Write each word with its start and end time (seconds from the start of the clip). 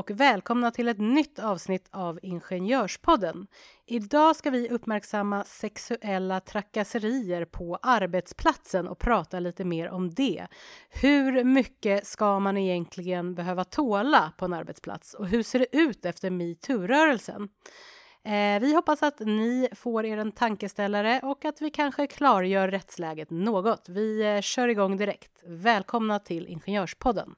Och 0.00 0.10
välkomna 0.10 0.70
till 0.70 0.88
ett 0.88 0.98
nytt 0.98 1.38
avsnitt 1.38 1.88
av 1.90 2.18
Ingenjörspodden. 2.22 3.46
Idag 3.86 4.36
ska 4.36 4.50
vi 4.50 4.68
uppmärksamma 4.68 5.44
sexuella 5.44 6.40
trakasserier 6.40 7.44
på 7.44 7.78
arbetsplatsen 7.82 8.88
och 8.88 8.98
prata 8.98 9.40
lite 9.40 9.64
mer 9.64 9.88
om 9.88 10.10
det. 10.10 10.46
Hur 10.88 11.44
mycket 11.44 12.06
ska 12.06 12.38
man 12.38 12.56
egentligen 12.56 13.34
behöva 13.34 13.64
tåla 13.64 14.32
på 14.38 14.44
en 14.44 14.52
arbetsplats 14.52 15.14
och 15.14 15.28
hur 15.28 15.42
ser 15.42 15.58
det 15.58 15.76
ut 15.76 16.04
efter 16.04 16.30
metoo-rörelsen? 16.30 17.48
Eh, 18.24 18.60
vi 18.60 18.74
hoppas 18.74 19.02
att 19.02 19.20
ni 19.20 19.68
får 19.72 20.04
er 20.04 20.18
en 20.18 20.32
tankeställare 20.32 21.20
och 21.22 21.44
att 21.44 21.62
vi 21.62 21.70
kanske 21.70 22.06
klargör 22.06 22.68
rättsläget 22.68 23.30
något. 23.30 23.88
Vi 23.88 24.22
eh, 24.22 24.40
kör 24.40 24.68
igång 24.68 24.96
direkt. 24.96 25.42
Välkomna 25.46 26.18
till 26.18 26.46
Ingenjörspodden. 26.46 27.34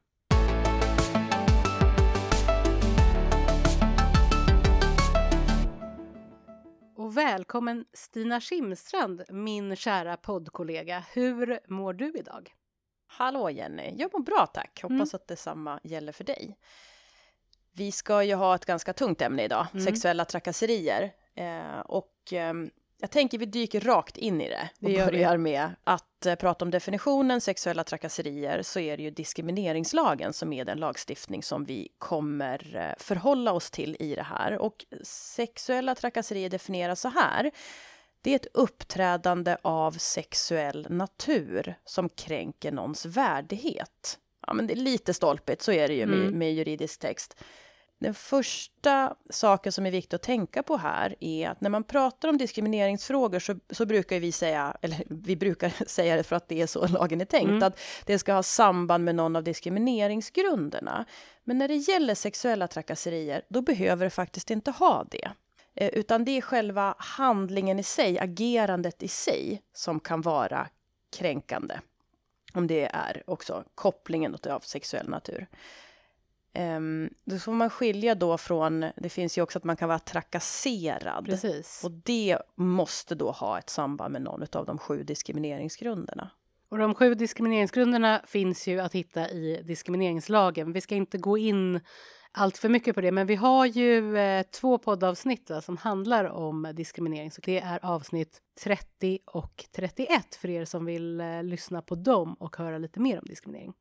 Och 7.12 7.18
välkommen 7.18 7.84
Stina 7.92 8.40
Kimstrand, 8.40 9.22
min 9.28 9.76
kära 9.76 10.16
poddkollega. 10.16 11.04
Hur 11.12 11.60
mår 11.68 11.92
du 11.92 12.12
idag? 12.18 12.52
Hallå 13.06 13.50
Jenny, 13.50 13.94
jag 13.98 14.10
mår 14.12 14.20
bra 14.20 14.46
tack. 14.46 14.82
Hoppas 14.82 14.90
Mm. 14.90 15.08
att 15.12 15.26
detsamma 15.28 15.80
gäller 15.82 16.12
för 16.12 16.24
dig. 16.24 16.58
Vi 17.72 17.92
ska 17.92 18.22
ju 18.22 18.34
ha 18.34 18.54
ett 18.54 18.64
ganska 18.64 18.92
tungt 18.92 19.22
ämne 19.22 19.44
idag, 19.44 19.66
Mm. 19.72 19.84
sexuella 19.84 20.24
trakasserier. 20.24 21.12
Eh, 21.34 21.78
och 21.80 22.14
ehm, 22.32 22.70
jag 23.02 23.10
tänker 23.10 23.38
vi 23.38 23.46
dyker 23.46 23.80
rakt 23.80 24.16
in 24.16 24.40
i 24.40 24.48
det 24.48 24.68
och 24.80 24.88
vi. 24.90 24.96
börjar 24.96 25.36
med 25.36 25.70
att 25.84 26.26
eh, 26.26 26.34
prata 26.34 26.64
om 26.64 26.70
definitionen 26.70 27.40
sexuella 27.40 27.84
trakasserier 27.84 28.62
så 28.62 28.80
är 28.80 28.96
det 28.96 29.02
ju 29.02 29.10
diskrimineringslagen 29.10 30.32
som 30.32 30.52
är 30.52 30.64
den 30.64 30.78
lagstiftning 30.78 31.42
som 31.42 31.64
vi 31.64 31.88
kommer 31.98 32.76
eh, 32.76 33.02
förhålla 33.02 33.52
oss 33.52 33.70
till 33.70 33.96
i 34.00 34.14
det 34.14 34.22
här. 34.22 34.58
Och 34.58 34.84
sexuella 35.04 35.94
trakasserier 35.94 36.50
definieras 36.50 37.00
så 37.00 37.08
här. 37.08 37.50
Det 38.20 38.30
är 38.30 38.36
ett 38.36 38.46
uppträdande 38.54 39.56
av 39.62 39.92
sexuell 39.92 40.86
natur 40.90 41.74
som 41.84 42.08
kränker 42.08 42.72
någons 42.72 43.06
värdighet. 43.06 44.18
Ja, 44.46 44.52
men 44.52 44.66
det 44.66 44.74
är 44.74 44.76
lite 44.76 45.14
stolpigt, 45.14 45.62
så 45.62 45.72
är 45.72 45.88
det 45.88 45.94
ju 45.94 46.06
med, 46.06 46.18
Mm. 46.20 46.38
med 46.38 46.54
juridisk 46.54 47.00
text. 47.00 47.36
Den 48.02 48.14
första 48.14 49.16
saken 49.30 49.72
som 49.72 49.86
är 49.86 49.90
viktig 49.90 50.16
att 50.16 50.22
tänka 50.22 50.62
på 50.62 50.76
här 50.76 51.14
är 51.20 51.48
att 51.48 51.60
när 51.60 51.70
man 51.70 51.84
pratar 51.84 52.28
om 52.28 52.38
diskrimineringsfrågor 52.38 53.38
så, 53.38 53.56
så 53.70 53.86
brukar 53.86 54.20
vi 54.20 54.32
säga, 54.32 54.76
eller 54.82 55.04
vi 55.10 55.36
brukar 55.36 55.72
säga 55.86 56.16
det 56.16 56.22
för 56.22 56.36
att 56.36 56.48
det 56.48 56.62
är 56.62 56.66
så 56.66 56.86
lagen 56.86 57.20
är 57.20 57.24
tänkt, 57.24 57.48
Mm. 57.48 57.62
att 57.62 57.80
det 58.06 58.18
ska 58.18 58.32
ha 58.32 58.42
samband 58.42 59.04
med 59.04 59.14
någon 59.14 59.36
av 59.36 59.44
diskrimineringsgrunderna. 59.44 61.04
Men 61.44 61.58
när 61.58 61.68
det 61.68 61.74
gäller 61.76 62.14
sexuella 62.14 62.68
trakasserier, 62.68 63.42
då 63.48 63.60
behöver 63.62 64.04
det 64.04 64.10
faktiskt 64.10 64.50
inte 64.50 64.70
ha 64.70 65.04
det. 65.10 65.30
Eh, 65.74 65.88
Utan 65.88 66.24
det 66.24 66.30
är 66.30 66.40
själva 66.40 66.94
handlingen 66.98 67.78
i 67.78 67.82
sig, 67.82 68.18
agerandet 68.18 69.02
i 69.02 69.08
sig, 69.08 69.62
som 69.72 70.00
kan 70.00 70.20
vara 70.20 70.68
kränkande. 71.18 71.74
Om 72.54 72.66
det 72.66 72.84
är 72.92 73.22
också 73.26 73.64
kopplingen 73.74 74.36
av 74.50 74.60
sexuell 74.60 75.08
natur. 75.08 75.46
Um, 76.54 77.10
då 77.24 77.38
får 77.38 77.52
man 77.52 77.70
skilja 77.70 78.14
då 78.14 78.38
från, 78.38 78.80
det 78.96 79.08
finns 79.08 79.38
ju 79.38 79.42
också 79.42 79.58
att 79.58 79.64
man 79.64 79.76
kan 79.76 79.88
vara 79.88 79.98
trakasserad. 79.98 81.26
Precis. 81.26 81.84
Och 81.84 81.90
det 81.90 82.38
måste 82.54 83.14
då 83.14 83.30
ha 83.30 83.58
ett 83.58 83.70
samband 83.70 84.12
med 84.12 84.22
någon 84.22 84.46
av 84.52 84.66
de 84.66 84.78
sju 84.78 85.02
diskrimineringsgrunderna. 85.02 86.30
Och 86.68 86.78
de 86.78 86.94
sju 86.94 87.14
diskrimineringsgrunderna 87.14 88.20
finns 88.26 88.68
ju 88.68 88.80
att 88.80 88.94
hitta 88.94 89.30
i 89.30 89.62
diskrimineringslagen. 89.64 90.72
Vi 90.72 90.80
ska 90.80 90.94
inte 90.94 91.18
gå 91.18 91.38
in 91.38 91.80
allt 92.32 92.58
för 92.58 92.68
mycket 92.68 92.94
på 92.94 93.00
det, 93.00 93.12
men 93.12 93.26
vi 93.26 93.34
har 93.34 93.66
ju 93.66 94.16
eh, 94.16 94.42
två 94.42 94.78
poddavsnitt 94.78 95.50
va, 95.50 95.60
som 95.60 95.76
handlar 95.76 96.24
om 96.24 96.72
diskriminering. 96.74 97.30
Så 97.30 97.40
det 97.40 97.60
är 97.60 97.84
avsnitt 97.84 98.40
30 98.64 99.18
och 99.26 99.64
31 99.72 100.34
för 100.34 100.50
er 100.50 100.64
som 100.64 100.84
vill 100.84 101.20
eh, 101.20 101.42
lyssna 101.42 101.82
på 101.82 101.94
dem 101.94 102.34
och 102.34 102.56
höra 102.56 102.78
lite 102.78 103.00
mer 103.00 103.18
om 103.18 103.24
diskriminering. 103.24 103.72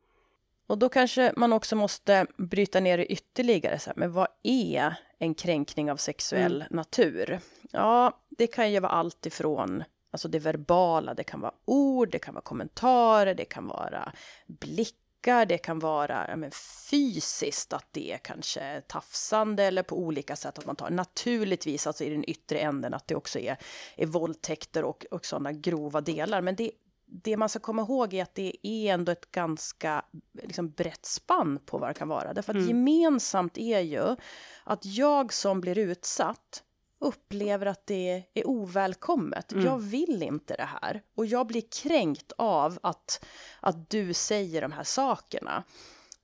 Och 0.71 0.77
då 0.77 0.89
kanske 0.89 1.33
man 1.35 1.53
också 1.53 1.75
måste 1.75 2.25
bryta 2.37 2.79
ner 2.79 2.97
det 2.97 3.05
ytterligare. 3.05 3.79
Så 3.79 3.89
här, 3.89 3.97
men 3.97 4.11
vad 4.11 4.27
är 4.43 4.95
en 5.19 5.33
kränkning 5.35 5.91
av 5.91 5.97
sexuell 5.97 6.63
natur? 6.69 7.39
Ja, 7.71 8.21
det 8.29 8.47
kan 8.47 8.71
ju 8.71 8.79
vara 8.79 8.91
allt 8.91 9.25
ifrån 9.25 9.83
alltså 10.11 10.27
det 10.27 10.39
verbala, 10.39 11.13
det 11.13 11.23
kan 11.23 11.41
vara 11.41 11.53
ord, 11.65 12.11
det 12.11 12.19
kan 12.19 12.33
vara 12.33 12.41
kommentarer, 12.41 13.35
det 13.35 13.45
kan 13.45 13.67
vara 13.67 14.11
blickar, 14.47 15.45
det 15.45 15.57
kan 15.57 15.79
vara 15.79 16.25
ja, 16.29 16.35
men 16.35 16.51
fysiskt, 16.89 17.73
att 17.73 17.87
det 17.91 18.11
är 18.11 18.17
kanske 18.17 18.81
tafsande 18.81 19.63
eller 19.63 19.83
på 19.83 19.97
olika 19.97 20.35
sätt 20.35 20.57
att 20.57 20.65
man 20.65 20.75
tar. 20.75 20.89
Naturligtvis 20.89 21.87
alltså 21.87 22.03
i 22.03 22.09
den 22.09 22.29
yttre 22.29 22.59
änden 22.59 22.93
att 22.93 23.07
det 23.07 23.15
också 23.15 23.39
är, 23.39 23.57
är 23.95 24.05
våldtäkter 24.05 24.83
och, 24.83 25.05
och 25.11 25.25
sådana 25.25 25.51
grova 25.51 26.01
delar. 26.01 26.41
Men 26.41 26.55
det, 26.55 26.71
det 27.11 27.37
man 27.37 27.49
ska 27.49 27.59
komma 27.59 27.81
ihåg 27.81 28.13
är 28.13 28.23
att 28.23 28.35
det 28.35 28.67
är 28.67 28.93
ändå 28.93 29.11
ett 29.11 29.31
ganska 29.31 30.05
liksom, 30.43 30.69
brett 30.69 31.05
spann 31.05 31.59
på 31.65 31.77
vad 31.77 31.89
det 31.89 31.93
kan 31.93 32.07
vara. 32.07 32.33
Därför 32.33 32.53
att 32.53 32.57
Mm. 32.57 32.67
gemensamt 32.67 33.57
är 33.57 33.79
ju 33.79 34.15
att 34.63 34.85
jag 34.85 35.33
som 35.33 35.61
blir 35.61 35.77
utsatt 35.77 36.63
upplever 36.99 37.65
att 37.65 37.87
det 37.87 38.23
är 38.33 38.47
ovälkommet. 38.47 39.51
Mm. 39.51 39.65
Jag 39.65 39.77
vill 39.79 40.23
inte 40.23 40.55
det 40.55 40.69
här. 40.81 41.01
Och 41.15 41.25
jag 41.25 41.47
blir 41.47 41.63
kränkt 41.83 42.31
av 42.37 42.79
att, 42.83 43.25
att 43.59 43.89
du 43.89 44.13
säger 44.13 44.61
de 44.61 44.71
här 44.71 44.83
sakerna. 44.83 45.63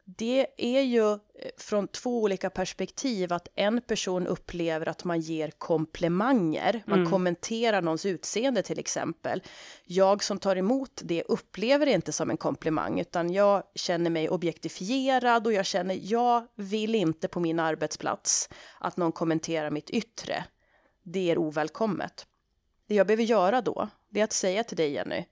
Det 0.10 0.48
är 0.58 0.82
ju 0.82 1.12
eh, 1.12 1.18
från 1.58 1.88
två 1.88 2.22
olika 2.22 2.50
perspektiv 2.50 3.34
att 3.34 3.48
en 3.56 3.82
person 3.82 4.28
upplever 4.28 4.88
att 4.88 5.04
man 5.04 5.20
ger 5.20 5.52
komplimanger, 5.52 6.84
man 6.86 7.00
Mm. 7.00 7.12
kommenterar 7.12 7.82
någons 7.82 8.06
utseende 8.06 8.64
till 8.64 8.80
exempel. 8.80 9.44
Jag 9.86 10.24
som 10.24 10.40
tar 10.40 10.56
emot 10.56 11.02
det 11.04 11.24
upplever 11.24 11.86
det 11.86 11.92
inte 11.92 12.12
som 12.12 12.30
en 12.30 12.38
komplimang 12.38 13.00
utan 13.00 13.34
jag 13.34 13.64
känner 13.76 14.10
mig 14.10 14.30
objektifierad 14.30 15.48
och 15.48 15.54
jag 15.54 15.66
känner 15.66 16.00
jag 16.02 16.48
vill 16.56 16.96
inte 16.96 17.28
på 17.28 17.40
min 17.40 17.60
arbetsplats 17.60 18.50
att 18.80 18.98
någon 18.98 19.12
kommenterar 19.12 19.70
mitt 19.70 19.90
yttre. 19.90 20.46
Det 21.04 21.32
är 21.32 21.38
ovälkommet. 21.38 22.28
Det 22.88 22.96
jag 22.96 23.08
behöver 23.08 23.24
göra 23.24 23.62
då, 23.62 23.88
det 24.10 24.20
är 24.20 24.24
att 24.24 24.34
säga 24.34 24.64
till 24.64 24.78
dig 24.78 24.92
Jenny, 24.92 25.26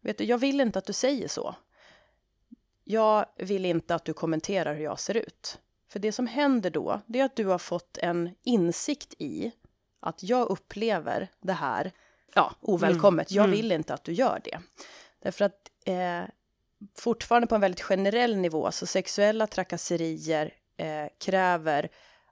vet 0.00 0.18
du, 0.18 0.24
jag 0.24 0.38
vill 0.38 0.60
inte 0.60 0.78
att 0.78 0.86
du 0.86 0.92
säger 0.92 1.28
så. 1.28 1.54
Jag 2.90 3.26
vill 3.36 3.64
inte 3.64 3.94
att 3.94 4.04
du 4.04 4.12
kommenterar 4.12 4.74
hur 4.74 4.84
jag 4.84 5.00
ser 5.00 5.16
ut. 5.16 5.58
För 5.88 5.98
det 5.98 6.12
som 6.12 6.26
händer 6.26 6.70
då, 6.70 7.00
det 7.06 7.20
är 7.20 7.24
att 7.24 7.36
du 7.36 7.46
har 7.46 7.58
fått 7.58 7.98
en 7.98 8.30
insikt 8.42 9.14
i 9.18 9.52
att 10.00 10.22
jag 10.22 10.48
upplever 10.48 11.28
det 11.40 11.52
här, 11.52 11.92
ja, 12.34 12.52
ovälkommet. 12.60 13.30
Jag 13.30 13.44
Mm. 13.44 13.56
vill 13.56 13.72
inte 13.72 13.94
att 13.94 14.04
du 14.04 14.12
gör 14.12 14.40
det. 14.44 14.58
Därför 15.22 15.44
att 15.44 15.70
eh, 15.84 16.22
fortfarande 16.98 17.46
på 17.48 17.54
en 17.54 17.60
väldigt 17.60 17.80
generell 17.82 18.36
nivå, 18.36 18.72
så 18.72 18.86
sexuella 18.86 19.46
trakasserier 19.46 20.54
eh, 20.76 21.06
kräver 21.18 21.88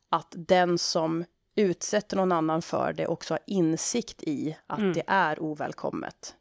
att 0.08 0.34
den 0.36 0.78
som 0.78 1.24
utsätter 1.54 2.16
någon 2.16 2.32
annan 2.32 2.62
för 2.62 2.92
det 2.92 3.06
också 3.06 3.34
har 3.34 3.40
insikt 3.46 4.22
i 4.22 4.56
att 4.66 4.78
Mm. 4.78 4.92
det 4.92 5.02
är 5.06 5.42
ovälkommet. 5.42 6.34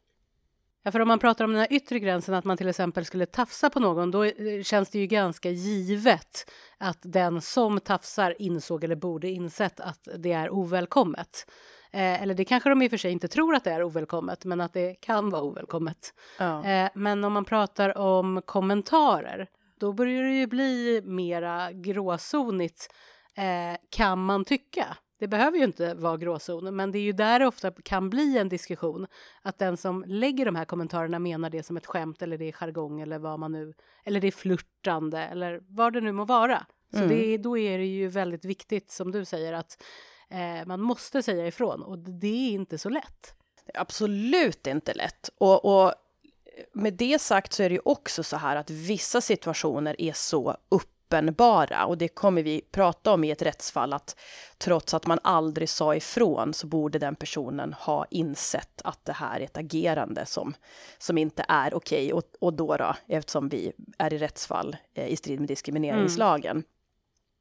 Ja, 0.82 0.92
för 0.92 1.00
om 1.00 1.08
man 1.08 1.18
pratar 1.18 1.44
om 1.44 1.50
den 1.50 1.60
här 1.60 1.72
yttre 1.72 1.98
gränsen, 1.98 2.34
att 2.34 2.44
man 2.44 2.56
till 2.56 2.68
exempel 2.68 3.04
skulle 3.04 3.26
tafsa 3.26 3.70
på 3.70 3.80
någon, 3.80 4.10
då 4.10 4.24
eh, 4.24 4.62
känns 4.62 4.90
det 4.90 4.98
ju 4.98 5.06
ganska 5.06 5.50
givet 5.50 6.50
att 6.78 6.98
den 7.02 7.40
som 7.40 7.80
tafsar 7.80 8.42
insåg 8.42 8.84
eller 8.84 8.96
borde 8.96 9.28
insett 9.28 9.80
att 9.80 10.08
det 10.18 10.32
är 10.32 10.50
ovälkommet. 10.50 11.46
Eh, 11.92 12.22
eller 12.22 12.34
det 12.34 12.44
kanske 12.44 12.68
de 12.68 12.82
i 12.82 12.86
och 12.86 12.90
för 12.90 12.96
sig 12.96 13.12
inte 13.12 13.28
tror 13.28 13.54
att 13.54 13.64
det 13.64 13.70
är 13.70 13.82
ovälkommet, 13.82 14.44
men 14.44 14.60
att 14.60 14.72
det 14.72 14.94
kan 14.94 15.30
vara 15.30 15.42
ovälkommet. 15.42 16.14
Ja. 16.38 16.64
Eh, 16.64 16.90
men 16.94 17.24
om 17.24 17.32
man 17.32 17.44
pratar 17.44 17.98
om 17.98 18.42
kommentarer, 18.46 19.48
då 19.80 19.92
börjar 19.92 20.22
det 20.22 20.34
ju 20.34 20.46
bli 20.46 21.02
mera 21.04 21.72
gråzonigt, 21.72 22.94
eh, 23.36 23.78
kan 23.90 24.24
man 24.24 24.44
tycka. 24.44 24.96
Det 25.18 25.28
behöver 25.28 25.58
ju 25.58 25.64
inte 25.64 25.94
vara 25.94 26.16
gråzon, 26.16 26.76
men 26.76 26.92
det 26.92 26.98
är 26.98 27.02
ju 27.02 27.12
där 27.12 27.38
det 27.38 27.46
ofta 27.46 27.70
kan 27.70 28.10
bli 28.10 28.38
en 28.38 28.48
diskussion. 28.48 29.06
Att 29.42 29.58
den 29.58 29.76
som 29.76 30.04
lägger 30.06 30.44
de 30.44 30.56
här 30.56 30.64
kommentarerna 30.64 31.18
menar 31.18 31.50
det 31.50 31.62
som 31.62 31.76
ett 31.76 31.86
skämt 31.86 32.22
eller 32.22 32.38
det 32.38 32.44
är 32.48 32.52
jargong 32.52 33.00
eller 33.00 33.18
vad 33.18 33.38
man 33.40 33.52
nu, 33.52 33.74
eller 34.04 34.20
det 34.20 34.26
är 34.26 34.32
flörtande 34.32 35.18
eller 35.18 35.60
vad 35.68 35.92
det 35.92 36.00
nu 36.00 36.12
må 36.12 36.24
vara. 36.24 36.66
Så 36.92 36.96
Mm. 36.98 37.08
det, 37.08 37.26
är- 37.26 37.38
då 37.38 37.58
är 37.58 37.78
det 37.78 37.86
ju 37.86 38.08
väldigt 38.08 38.44
viktigt 38.44 38.90
som 38.90 39.12
du 39.12 39.24
säger 39.24 39.52
att 39.52 39.82
eh, 40.30 40.66
man 40.66 40.80
måste 40.80 41.22
säga 41.22 41.46
ifrån 41.46 41.82
och 41.82 41.98
det 41.98 42.48
är 42.48 42.50
inte 42.52 42.78
så 42.78 42.88
lätt. 42.88 43.34
Absolut 43.74 44.66
inte 44.66 44.94
lätt. 44.94 45.30
Och, 45.38 45.84
och 45.84 45.92
med 46.72 46.94
det 46.94 47.20
sagt 47.20 47.52
så 47.52 47.62
är 47.62 47.68
det 47.68 47.74
ju 47.74 47.80
också 47.84 48.22
så 48.22 48.36
här 48.36 48.56
att 48.56 48.70
vissa 48.70 49.20
situationer 49.20 50.00
är 50.00 50.12
så 50.12 50.56
uppenbara 51.08 51.86
och 51.86 51.98
det 51.98 52.08
kommer 52.08 52.42
vi 52.42 52.60
prata 52.70 53.12
om 53.12 53.24
i 53.24 53.30
ett 53.30 53.42
rättsfall 53.42 53.92
att 53.92 54.16
trots 54.58 54.94
att 54.94 55.06
man 55.06 55.18
aldrig 55.22 55.68
sa 55.68 55.94
ifrån 55.94 56.54
så 56.54 56.66
borde 56.66 56.98
den 56.98 57.14
personen 57.14 57.72
ha 57.72 58.06
insett 58.10 58.82
att 58.84 59.04
det 59.04 59.12
här 59.12 59.40
är 59.40 59.44
ett 59.44 59.56
agerande 59.56 60.26
som, 60.26 60.54
som 60.98 61.18
inte 61.18 61.44
är 61.48 61.74
okej 61.74 62.12
okay. 62.12 62.12
och, 62.12 62.46
och 62.46 62.54
då, 62.54 62.76
då 62.76 62.94
eftersom 63.06 63.48
vi 63.48 63.72
är 63.98 64.12
i 64.12 64.18
rättsfall 64.18 64.76
eh, 64.94 65.08
i 65.08 65.16
strid 65.16 65.40
med 65.40 65.48
diskrimineringslagen. 65.48 66.56
Mm. 66.56 66.64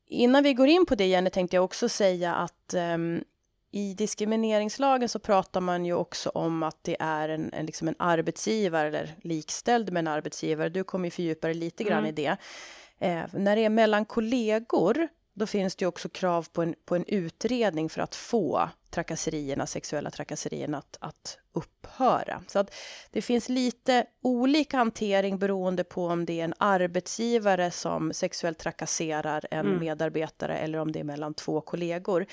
Innan 0.09 0.43
vi 0.43 0.53
går 0.53 0.67
in 0.67 0.85
på 0.85 0.95
det 0.95 1.07
Jenny 1.07 1.29
tänkte 1.29 1.55
jag 1.55 1.63
också 1.63 1.89
säga 1.89 2.35
att 2.35 2.73
um, 2.73 3.23
i 3.77 3.93
diskrimineringslagen 3.93 5.09
så 5.09 5.19
pratar 5.19 5.61
man 5.61 5.85
ju 5.85 5.93
också 5.93 6.29
om 6.29 6.63
att 6.63 6.77
det 6.81 6.97
är 6.99 7.29
en, 7.29 7.53
en, 7.53 7.65
liksom 7.65 7.87
en 7.87 7.95
arbetsgivare 7.99 8.87
eller 8.87 9.15
likställd 9.21 9.91
med 9.91 9.99
en 9.99 10.07
arbetsgivare. 10.07 10.69
Du 10.69 10.83
kommer 10.83 11.05
ju 11.05 11.11
fördjupa 11.11 11.47
dig 11.47 11.55
lite 11.55 11.83
grann 11.83 11.97
mm. 12.05 12.09
i 12.09 12.11
det. 12.11 12.37
Eh, 12.99 13.23
när 13.33 13.55
det 13.55 13.65
är 13.65 13.69
mellan 13.69 14.05
kollegor, 14.05 15.07
då 15.33 15.45
finns 15.45 15.75
det 15.75 15.83
ju 15.83 15.87
också 15.87 16.09
krav 16.09 16.47
på 16.53 16.61
en, 16.61 16.75
på 16.85 16.95
en 16.95 17.05
utredning 17.07 17.89
för 17.89 18.01
att 18.01 18.15
få 18.15 18.69
trakasserierna, 18.89 19.67
sexuella 19.67 20.11
trakasserierna 20.11 20.77
att, 20.77 20.97
att 20.99 21.39
upphöra. 21.53 22.43
Så 22.47 22.59
att 22.59 22.73
det 23.11 23.21
finns 23.21 23.49
lite 23.49 24.05
olika 24.21 24.77
hantering 24.77 25.37
beroende 25.37 25.83
på 25.83 26.05
om 26.05 26.25
det 26.25 26.39
är 26.39 26.43
en 26.43 26.53
arbetsgivare 26.57 27.71
som 27.71 28.13
sexuellt 28.13 28.57
trakasserar 28.57 29.45
en 29.51 29.65
mm. 29.65 29.79
medarbetare 29.79 30.57
eller 30.57 30.79
om 30.79 30.91
det 30.91 30.99
är 30.99 31.03
mellan 31.03 31.33
två 31.33 31.61
kollegor. 31.61 32.25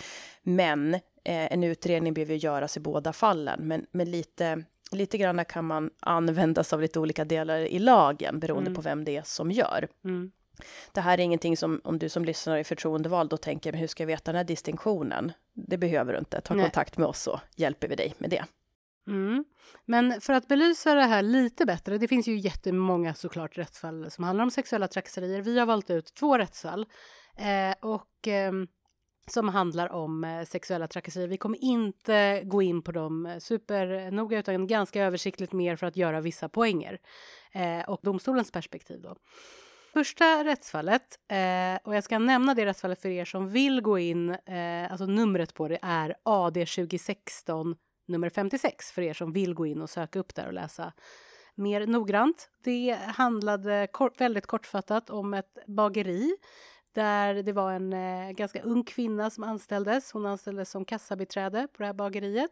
Men 0.42 1.00
en 1.24 1.64
utredning 1.64 2.14
behöver 2.14 2.34
göras 2.34 2.76
i 2.76 2.80
båda 2.80 3.12
fallen, 3.12 3.68
men, 3.68 3.86
men 3.90 4.10
lite, 4.10 4.64
lite 4.92 5.18
grann 5.18 5.44
kan 5.44 5.64
man 5.64 5.90
använda 6.00 6.64
sig 6.64 6.76
av 6.76 6.82
lite 6.82 7.00
olika 7.00 7.24
delar 7.24 7.58
i 7.58 7.78
lagen 7.78 8.40
beroende 8.40 8.68
mm. 8.68 8.74
på 8.74 8.82
vem 8.82 9.04
det 9.04 9.16
är 9.16 9.22
som 9.22 9.50
gör. 9.50 9.88
Mm. 10.04 10.30
Det 10.92 11.00
här 11.00 11.18
är 11.18 11.22
ingenting 11.22 11.56
som, 11.56 11.80
om 11.84 11.98
du 11.98 12.08
som 12.08 12.24
lyssnar 12.24 12.56
är 12.56 12.64
förtroendevald 12.64 13.32
och 13.32 13.40
tänker, 13.40 13.72
men 13.72 13.80
hur 13.80 13.86
ska 13.86 14.02
jag 14.02 14.06
veta 14.06 14.32
den 14.32 14.36
här 14.36 14.44
distinktionen? 14.44 15.32
Det 15.52 15.78
behöver 15.78 16.12
du 16.12 16.18
inte. 16.18 16.40
Ta 16.40 16.54
Nej. 16.54 16.64
kontakt 16.64 16.98
med 16.98 17.08
oss 17.08 17.22
så 17.22 17.40
hjälper 17.56 17.88
vi 17.88 17.94
dig 17.94 18.14
med 18.18 18.30
det. 18.30 18.44
Mm. 19.06 19.44
Men 19.84 20.20
för 20.20 20.32
att 20.32 20.48
belysa 20.48 20.94
det 20.94 21.02
här 21.02 21.22
lite 21.22 21.66
bättre, 21.66 21.98
det 21.98 22.08
finns 22.08 22.28
ju 22.28 22.38
jättemånga 22.38 23.14
såklart 23.14 23.58
rättsfall 23.58 24.10
som 24.10 24.24
handlar 24.24 24.44
om 24.44 24.50
sexuella 24.50 24.88
trakasserier. 24.88 25.40
Vi 25.40 25.58
har 25.58 25.66
valt 25.66 25.90
ut 25.90 26.14
två 26.14 26.38
rättsfall 26.38 26.86
eh, 27.36 27.74
och 27.80 28.28
eh, 28.28 28.52
som 29.26 29.48
handlar 29.48 29.92
om 29.92 30.24
eh, 30.24 30.44
sexuella 30.44 30.86
trakasserier. 30.86 31.28
Vi 31.28 31.36
kommer 31.36 31.64
inte 31.64 32.42
gå 32.44 32.62
in 32.62 32.82
på 32.82 32.92
dem 32.92 33.26
eh, 33.26 33.38
supernoga 33.38 34.38
utan 34.38 34.66
ganska 34.66 35.04
översiktligt 35.04 35.52
mer 35.52 35.76
för 35.76 35.86
att 35.86 35.96
göra 35.96 36.20
vissa 36.20 36.48
poänger 36.48 36.98
eh, 37.52 37.88
och 37.88 38.00
domstolens 38.02 38.50
perspektiv. 38.50 39.00
Då. 39.02 39.16
Första 39.92 40.44
rättsfallet, 40.44 41.18
eh, 41.28 41.78
och 41.84 41.96
jag 41.96 42.04
ska 42.04 42.18
nämna 42.18 42.54
det 42.54 42.66
rättsfallet 42.66 43.02
för 43.02 43.08
er 43.08 43.24
som 43.24 43.48
vill 43.48 43.80
gå 43.80 43.98
in, 43.98 44.30
eh, 44.30 44.90
alltså 44.90 45.06
numret 45.06 45.54
på 45.54 45.68
det 45.68 45.78
är 45.82 46.14
AD 46.22 46.66
2016 46.66 47.76
nummer 48.08 48.30
56 48.30 48.92
för 48.92 49.02
er 49.02 49.14
som 49.14 49.32
vill 49.32 49.54
gå 49.54 49.66
in 49.66 49.82
och 49.82 49.90
söka 49.90 50.18
upp 50.18 50.34
där 50.34 50.46
och 50.46 50.52
läsa 50.52 50.92
mer 51.54 51.86
noggrant. 51.86 52.50
Det 52.64 52.98
handlade 53.06 53.88
kort, 53.92 54.20
väldigt 54.20 54.46
kortfattat 54.46 55.10
om 55.10 55.34
ett 55.34 55.58
bageri 55.66 56.36
där 56.94 57.34
det 57.34 57.52
var 57.52 57.72
en 57.72 57.92
eh, 57.92 58.30
ganska 58.30 58.62
ung 58.62 58.84
kvinna 58.84 59.30
som 59.30 59.44
anställdes. 59.44 60.12
Hon 60.12 60.26
anställdes 60.26 60.70
som 60.70 60.84
kassabiträde 60.84 61.68
på 61.72 61.82
det 61.82 61.86
här 61.86 61.92
bageriet. 61.92 62.50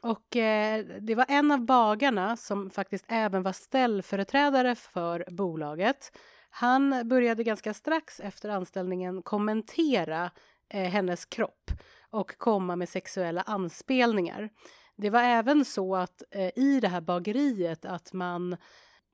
Och 0.00 0.36
eh, 0.36 0.84
det 1.00 1.14
var 1.14 1.26
en 1.28 1.50
av 1.50 1.60
bagarna 1.60 2.36
som 2.36 2.70
faktiskt 2.70 3.04
även 3.08 3.42
var 3.42 3.52
ställföreträdare 3.52 4.74
för 4.74 5.24
bolaget. 5.30 6.12
Han 6.50 7.08
började 7.08 7.44
ganska 7.44 7.74
strax 7.74 8.20
efter 8.20 8.48
anställningen 8.48 9.22
kommentera 9.22 10.30
eh, 10.68 10.90
hennes 10.90 11.24
kropp 11.24 11.70
och 12.10 12.38
komma 12.38 12.76
med 12.76 12.88
sexuella 12.88 13.42
anspelningar. 13.42 14.50
Det 14.96 15.10
var 15.10 15.22
även 15.22 15.64
så 15.64 15.96
att 15.96 16.22
eh, 16.30 16.58
i 16.58 16.80
det 16.80 16.88
här 16.88 17.00
bageriet 17.00 17.84
att 17.84 18.12
man 18.12 18.56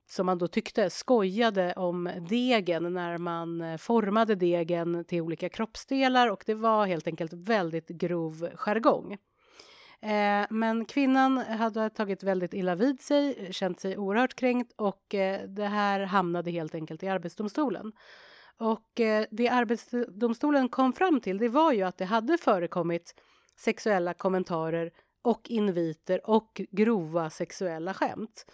som 0.09 0.27
man 0.27 0.39
då 0.39 0.49
tyckte 0.49 0.91
skojade 0.91 1.73
om 1.73 2.11
degen 2.29 2.93
när 2.93 3.19
man 3.19 3.61
eh, 3.61 3.77
formade 3.77 4.35
degen 4.35 5.05
till 5.05 5.21
olika 5.21 5.49
kroppsdelar 5.49 6.31
och 6.31 6.43
det 6.47 6.55
var 6.55 6.87
helt 6.87 7.07
enkelt 7.07 7.33
väldigt 7.33 7.89
grov 7.89 8.49
jargong. 8.55 9.19
Eh, 10.01 10.47
men 10.51 10.85
kvinnan 10.85 11.39
hade 11.39 11.91
tagit 11.91 12.23
väldigt 12.23 12.55
illa 12.55 12.75
vid 12.75 13.01
sig, 13.03 13.49
känt 13.53 13.81
sig 13.81 13.99
oerhört 13.99 14.35
kränkt 14.35 14.73
och 14.77 15.15
eh, 15.15 15.49
det 15.49 15.67
här 15.67 16.01
hamnade 16.01 16.51
helt 16.51 16.75
enkelt 16.75 17.03
i 17.03 17.09
Arbetsdomstolen. 17.09 17.93
Och 18.59 19.01
eh, 19.01 19.27
det 19.31 19.49
Arbetsdomstolen 19.49 20.69
kom 20.69 20.93
fram 20.93 21.21
till 21.21 21.39
det 21.39 21.49
var 21.49 21.73
ju 21.73 21.83
att 21.83 21.99
det 21.99 22.05
hade 22.05 22.39
förekommit 22.39 23.15
sexuella 23.57 24.15
kommentarer 24.15 24.93
och 25.23 25.51
inviter 25.51 26.31
och 26.31 26.61
grova 26.71 27.31
sexuella 27.31 27.95
skämt. 27.95 28.47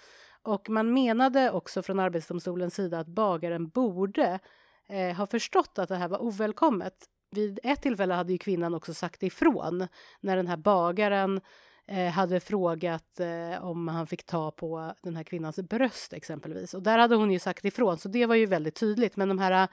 Och 0.44 0.70
man 0.70 0.92
menade 0.92 1.50
också 1.50 1.82
från 1.82 2.00
Arbetsdomstolens 2.00 2.74
sida 2.74 2.98
att 2.98 3.06
bagaren 3.06 3.68
borde 3.68 4.40
eh, 4.88 5.16
ha 5.16 5.26
förstått 5.26 5.78
att 5.78 5.88
det 5.88 5.96
här 5.96 6.08
var 6.08 6.22
ovälkommet. 6.22 6.94
Vid 7.30 7.58
ett 7.62 7.82
tillfälle 7.82 8.14
hade 8.14 8.32
ju 8.32 8.38
kvinnan 8.38 8.74
också 8.74 8.94
sagt 8.94 9.22
ifrån 9.22 9.88
när 10.20 10.36
den 10.36 10.46
här 10.46 10.56
bagaren 10.56 11.40
eh, 11.86 12.08
hade 12.08 12.40
frågat 12.40 13.20
eh, 13.20 13.64
om 13.64 13.88
han 13.88 14.06
fick 14.06 14.26
ta 14.26 14.50
på 14.50 14.94
den 15.02 15.16
här 15.16 15.24
kvinnans 15.24 15.56
bröst 15.56 16.12
exempelvis. 16.12 16.74
Och 16.74 16.82
där 16.82 16.98
hade 16.98 17.14
hon 17.14 17.30
ju 17.30 17.38
sagt 17.38 17.64
ifrån, 17.64 17.98
så 17.98 18.08
det 18.08 18.26
var 18.26 18.34
ju 18.34 18.46
väldigt 18.46 18.74
tydligt. 18.74 19.16
Men 19.16 19.28
de 19.28 19.38
här 19.38 19.62
eh, 19.62 19.68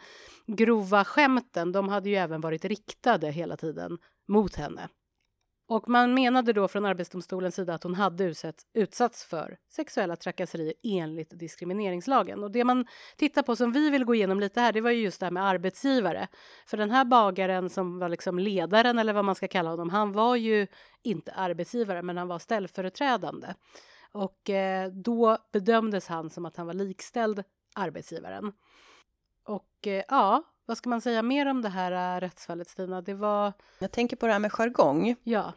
grova 0.55 1.05
skämten, 1.05 1.71
de 1.71 1.89
hade 1.89 2.09
ju 2.09 2.15
även 2.15 2.41
varit 2.41 2.65
riktade 2.65 3.31
hela 3.31 3.57
tiden 3.57 3.97
mot 4.27 4.55
henne. 4.55 4.89
Och 5.71 5.89
man 5.89 6.13
menade 6.13 6.53
då 6.53 6.67
från 6.67 6.85
Arbetsdomstolens 6.85 7.55
sida 7.55 7.73
att 7.73 7.83
hon 7.83 7.95
hade 7.95 8.23
utsatts, 8.23 8.65
utsatts 8.73 9.25
för 9.25 9.57
sexuella 9.69 10.15
trakasserier 10.15 10.73
enligt 10.83 11.39
diskrimineringslagen. 11.39 12.43
Och 12.43 12.51
det 12.51 12.63
man 12.63 12.85
tittar 13.17 13.43
på 13.43 13.55
som 13.55 13.71
vi 13.71 13.89
vill 13.89 14.05
gå 14.05 14.15
igenom 14.15 14.39
lite 14.39 14.61
här, 14.61 14.73
det 14.73 14.81
var 14.81 14.91
ju 14.91 15.01
just 15.01 15.19
det 15.19 15.25
här 15.25 15.31
med 15.31 15.45
arbetsgivare. 15.45 16.27
För 16.67 16.77
den 16.77 16.91
här 16.91 17.05
bagaren 17.05 17.69
som 17.69 17.99
var 17.99 18.09
liksom 18.09 18.39
ledaren 18.39 18.99
eller 18.99 19.13
vad 19.13 19.25
man 19.25 19.35
ska 19.35 19.47
kalla 19.47 19.69
honom, 19.69 19.89
han 19.89 20.11
var 20.11 20.35
ju 20.35 20.67
inte 21.03 21.31
arbetsgivare 21.31 22.01
men 22.01 22.17
han 22.17 22.27
var 22.27 22.39
ställföreträdande. 22.39 23.47
Och 24.11 24.49
eh, 24.49 24.91
då 24.91 25.37
bedömdes 25.51 26.07
han 26.07 26.29
som 26.29 26.45
att 26.45 26.57
han 26.57 26.67
var 26.67 26.73
likställd 26.73 27.43
arbetsgivaren. 27.75 28.53
Och 29.43 29.87
eh, 29.87 30.03
ja, 30.07 30.43
vad 30.65 30.77
ska 30.77 30.89
man 30.89 31.01
säga 31.01 31.21
mer 31.21 31.45
om 31.45 31.61
det 31.61 31.69
här 31.69 32.15
äh, 32.15 32.19
rättsfallet, 32.19 32.69
Stina? 32.69 33.01
Det 33.01 33.13
var... 33.13 33.53
Jag 33.79 33.91
tänker 33.91 34.15
på 34.15 34.25
det 34.27 34.31
här 34.31 34.39
med 34.39 34.51
jargong. 34.51 35.15
Ja. 35.23 35.53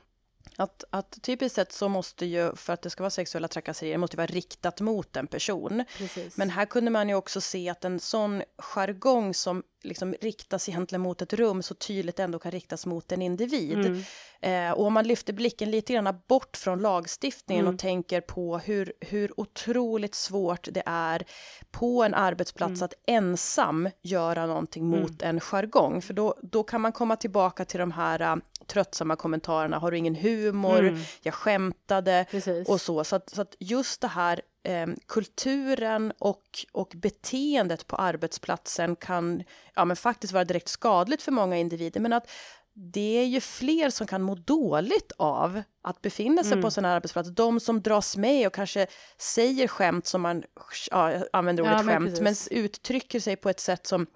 Att, 0.57 0.85
att 0.91 1.23
typiskt 1.23 1.57
sett 1.57 1.73
så 1.73 1.89
måste 1.89 2.27
ju, 2.27 2.57
för 2.57 2.73
att 2.73 2.83
det 2.83 2.91
ska 2.91 3.03
vara 3.03 3.11
sexuella 3.11 3.49
trakasserier, 3.49 3.99
måste 3.99 4.17
vara 4.17 4.27
riktat 4.27 4.81
mot 4.81 5.17
en 5.17 5.27
person. 5.27 5.85
Precis. 5.99 6.37
Men 6.37 6.51
här 6.51 6.67
kunde 6.67 6.91
man 6.91 7.09
ju 7.09 7.15
också 7.15 7.41
se 7.41 7.69
att 7.69 7.85
en 7.85 8.01
sån 8.01 8.43
jargong 8.59 9.35
som 9.35 9.63
liksom 9.85 10.15
riktas 10.21 10.69
egentligen 10.69 11.03
mot 11.03 11.23
ett 11.23 11.33
rum 11.33 11.63
så 11.63 11.75
tydligt 11.75 12.19
ändå 12.19 12.39
kan 12.39 12.53
riktas 12.53 12.87
mot 12.87 13.13
en 13.13 13.23
individ. 13.23 13.79
Mm. 13.79 14.03
Eh, 14.41 14.73
och 14.73 14.87
om 14.87 14.93
man 14.93 15.07
lyfter 15.07 15.33
blicken 15.33 15.71
lite 15.71 15.93
grann 15.93 16.21
bort 16.27 16.57
från 16.57 16.79
lagstiftningen 16.79 17.65
mm. 17.65 17.75
och 17.75 17.81
tänker 17.81 18.21
på 18.21 18.59
hur, 18.59 18.93
hur 19.01 19.41
otroligt 19.41 20.15
svårt 20.15 20.69
det 20.71 20.83
är 20.87 21.25
på 21.71 22.03
en 22.05 22.15
arbetsplats 22.15 22.81
mm. 22.81 22.85
att 22.85 22.95
ensam 23.07 23.89
göra 24.03 24.47
någonting 24.47 24.87
mot 24.87 25.23
mm. 25.23 25.37
en 25.37 25.41
jargong. 25.41 26.03
För 26.03 26.15
då, 26.15 26.35
då 26.43 26.63
kan 26.63 26.81
man 26.81 26.93
komma 26.93 27.17
tillbaka 27.17 27.65
till 27.65 27.81
de 27.81 27.91
här 27.91 28.37
uh, 28.37 28.43
tröttsamma 28.67 29.17
kommentarerna. 29.17 29.79
Har 29.79 29.91
du 29.91 29.99
ingen 29.99 30.15
humor? 30.15 30.79
Mm. 30.79 31.01
Jag 31.23 31.35
skämtade 31.35 32.27
Precis. 32.31 32.69
och 32.69 32.81
så. 32.81 33.05
Så 33.05 33.17
att, 33.17 33.31
så 33.31 33.43
att 33.43 33.57
just 33.59 34.01
det 34.01 34.09
här 34.09 34.41
eh, 34.65 34.87
kulturen 35.07 36.13
och, 36.19 36.43
och 36.73 36.93
beteendet 36.97 37.87
på 37.87 37.97
arbetsplatsen 37.97 38.97
kan 38.97 39.43
ja, 39.75 39.85
men 39.85 39.97
faktiskt 39.97 40.33
vara 40.33 40.45
direkt 40.45 40.69
skadligt 40.69 41.23
för 41.23 41.33
många 41.33 41.57
individer. 41.57 42.01
Men 42.01 42.13
att 42.13 42.31
det 42.75 43.19
är 43.19 43.25
ju 43.25 43.41
fler 43.41 43.91
som 43.91 44.07
kan 44.07 44.23
må 44.23 44.35
dåligt 44.35 45.13
av 45.17 45.63
att 45.83 46.03
befinna 46.03 46.43
sig 46.43 46.53
mm. 46.53 46.63
på 46.63 46.71
sådana 46.71 46.89
här 46.89 46.97
arbetsplatser. 46.97 47.33
De 47.33 47.61
som 47.61 47.83
dras 47.83 48.17
med 48.17 48.47
och 48.47 48.55
kanske 48.55 48.87
säger 49.19 49.69
skämt 49.69 50.07
som 50.07 50.23
man, 50.23 50.43
ja, 50.91 51.13
jag 51.13 51.25
använder 51.33 51.63
ordet 51.63 51.77
ja, 51.77 51.83
men 51.83 51.95
skämt, 51.95 52.21
men 52.21 52.35
uttrycker 52.51 53.21
sig 53.21 53.37
på 53.37 53.49
ett 53.49 53.61
sätt 53.61 53.87
som 53.87 54.07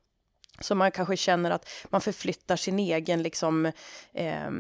så 0.61 0.75
man 0.75 0.91
kanske 0.91 1.17
känner 1.17 1.51
att 1.51 1.69
man 1.91 2.01
förflyttar 2.01 2.57
sin 2.57 2.79
egen 2.79 3.23
liksom, 3.23 3.67
eh, 4.13 4.51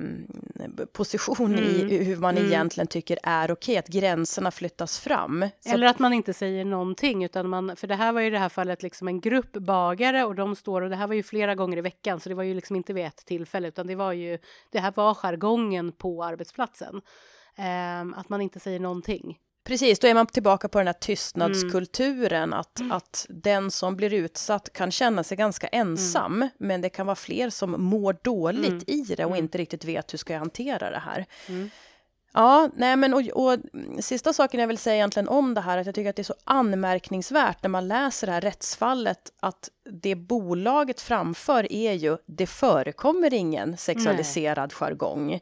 position 0.92 1.58
mm. 1.58 1.64
i 1.64 2.04
hur 2.04 2.16
man 2.16 2.36
mm. 2.36 2.48
egentligen 2.48 2.86
tycker 2.86 3.18
är 3.22 3.50
okej, 3.50 3.78
att 3.78 3.88
gränserna 3.88 4.50
flyttas 4.50 4.98
fram. 4.98 5.48
Eller 5.66 5.86
att 5.86 5.98
man 5.98 6.12
inte 6.12 6.34
säger 6.34 6.64
någonting, 6.64 7.24
utan 7.24 7.48
man, 7.48 7.76
för 7.76 7.86
det 7.86 7.94
här 7.94 8.12
var 8.12 8.20
ju 8.20 8.26
i 8.26 8.30
det 8.30 8.38
här 8.38 8.48
fallet 8.48 8.82
liksom 8.82 9.08
en 9.08 9.20
grupp 9.20 9.52
bagare 9.52 10.24
och 10.24 10.34
de 10.34 10.56
står, 10.56 10.82
och 10.82 10.90
det 10.90 10.96
här 10.96 11.06
var 11.06 11.14
ju 11.14 11.22
flera 11.22 11.54
gånger 11.54 11.76
i 11.76 11.80
veckan, 11.80 12.20
så 12.20 12.28
det 12.28 12.34
var 12.34 12.42
ju 12.42 12.54
liksom 12.54 12.76
inte 12.76 12.92
vid 12.92 13.04
ett 13.04 13.26
tillfälle, 13.26 13.68
utan 13.68 13.86
det 13.86 13.94
var 13.94 14.12
ju, 14.12 14.38
det 14.70 14.80
här 14.80 14.92
var 14.96 15.14
jargongen 15.14 15.92
på 15.92 16.24
arbetsplatsen. 16.24 17.00
eh, 17.56 18.18
att 18.18 18.28
man 18.28 18.40
inte 18.40 18.60
säger 18.60 18.80
någonting. 18.80 19.38
Precis, 19.68 19.98
då 19.98 20.06
är 20.06 20.14
man 20.14 20.26
tillbaka 20.26 20.68
på 20.68 20.78
den 20.78 20.86
här 20.86 20.94
tystnadskulturen, 20.94 22.42
mm. 22.42 22.58
att, 22.58 22.80
att 22.90 23.26
den 23.28 23.70
som 23.70 23.96
blir 23.96 24.14
utsatt 24.14 24.72
kan 24.72 24.90
känna 24.90 25.24
sig 25.24 25.36
ganska 25.36 25.66
ensam, 25.66 26.34
mm. 26.34 26.48
men 26.58 26.80
det 26.80 26.88
kan 26.88 27.06
vara 27.06 27.16
fler 27.16 27.50
som 27.50 27.82
mår 27.84 28.16
dåligt 28.22 28.68
mm. 28.68 28.84
i 28.86 29.14
det 29.16 29.24
och 29.24 29.30
mm. 29.30 29.44
inte 29.44 29.58
riktigt 29.58 29.84
vet 29.84 30.12
hur 30.12 30.18
ska 30.18 30.32
jag 30.32 30.40
hantera 30.40 30.90
det 30.90 30.98
här. 30.98 31.26
Mm. 31.48 31.70
Ja, 32.32 32.70
nej 32.74 32.96
men 32.96 33.14
och, 33.14 33.20
och, 33.20 33.58
sista 34.00 34.32
saken 34.32 34.60
jag 34.60 34.68
vill 34.68 34.78
säga 34.78 34.96
egentligen 34.96 35.28
om 35.28 35.54
det 35.54 35.60
här, 35.60 35.78
att 35.78 35.86
jag 35.86 35.94
tycker 35.94 36.10
att 36.10 36.16
det 36.16 36.22
är 36.22 36.24
så 36.24 36.34
anmärkningsvärt 36.44 37.62
när 37.62 37.70
man 37.70 37.88
läser 37.88 38.26
det 38.26 38.32
här 38.32 38.40
rättsfallet, 38.40 39.32
att 39.40 39.70
det 39.90 40.14
bolaget 40.14 41.00
framför 41.00 41.72
är 41.72 41.92
ju, 41.92 42.16
det 42.26 42.46
förekommer 42.46 43.34
ingen 43.34 43.76
sexualiserad 43.76 44.72
nej. 44.72 44.76
jargong. 44.76 45.40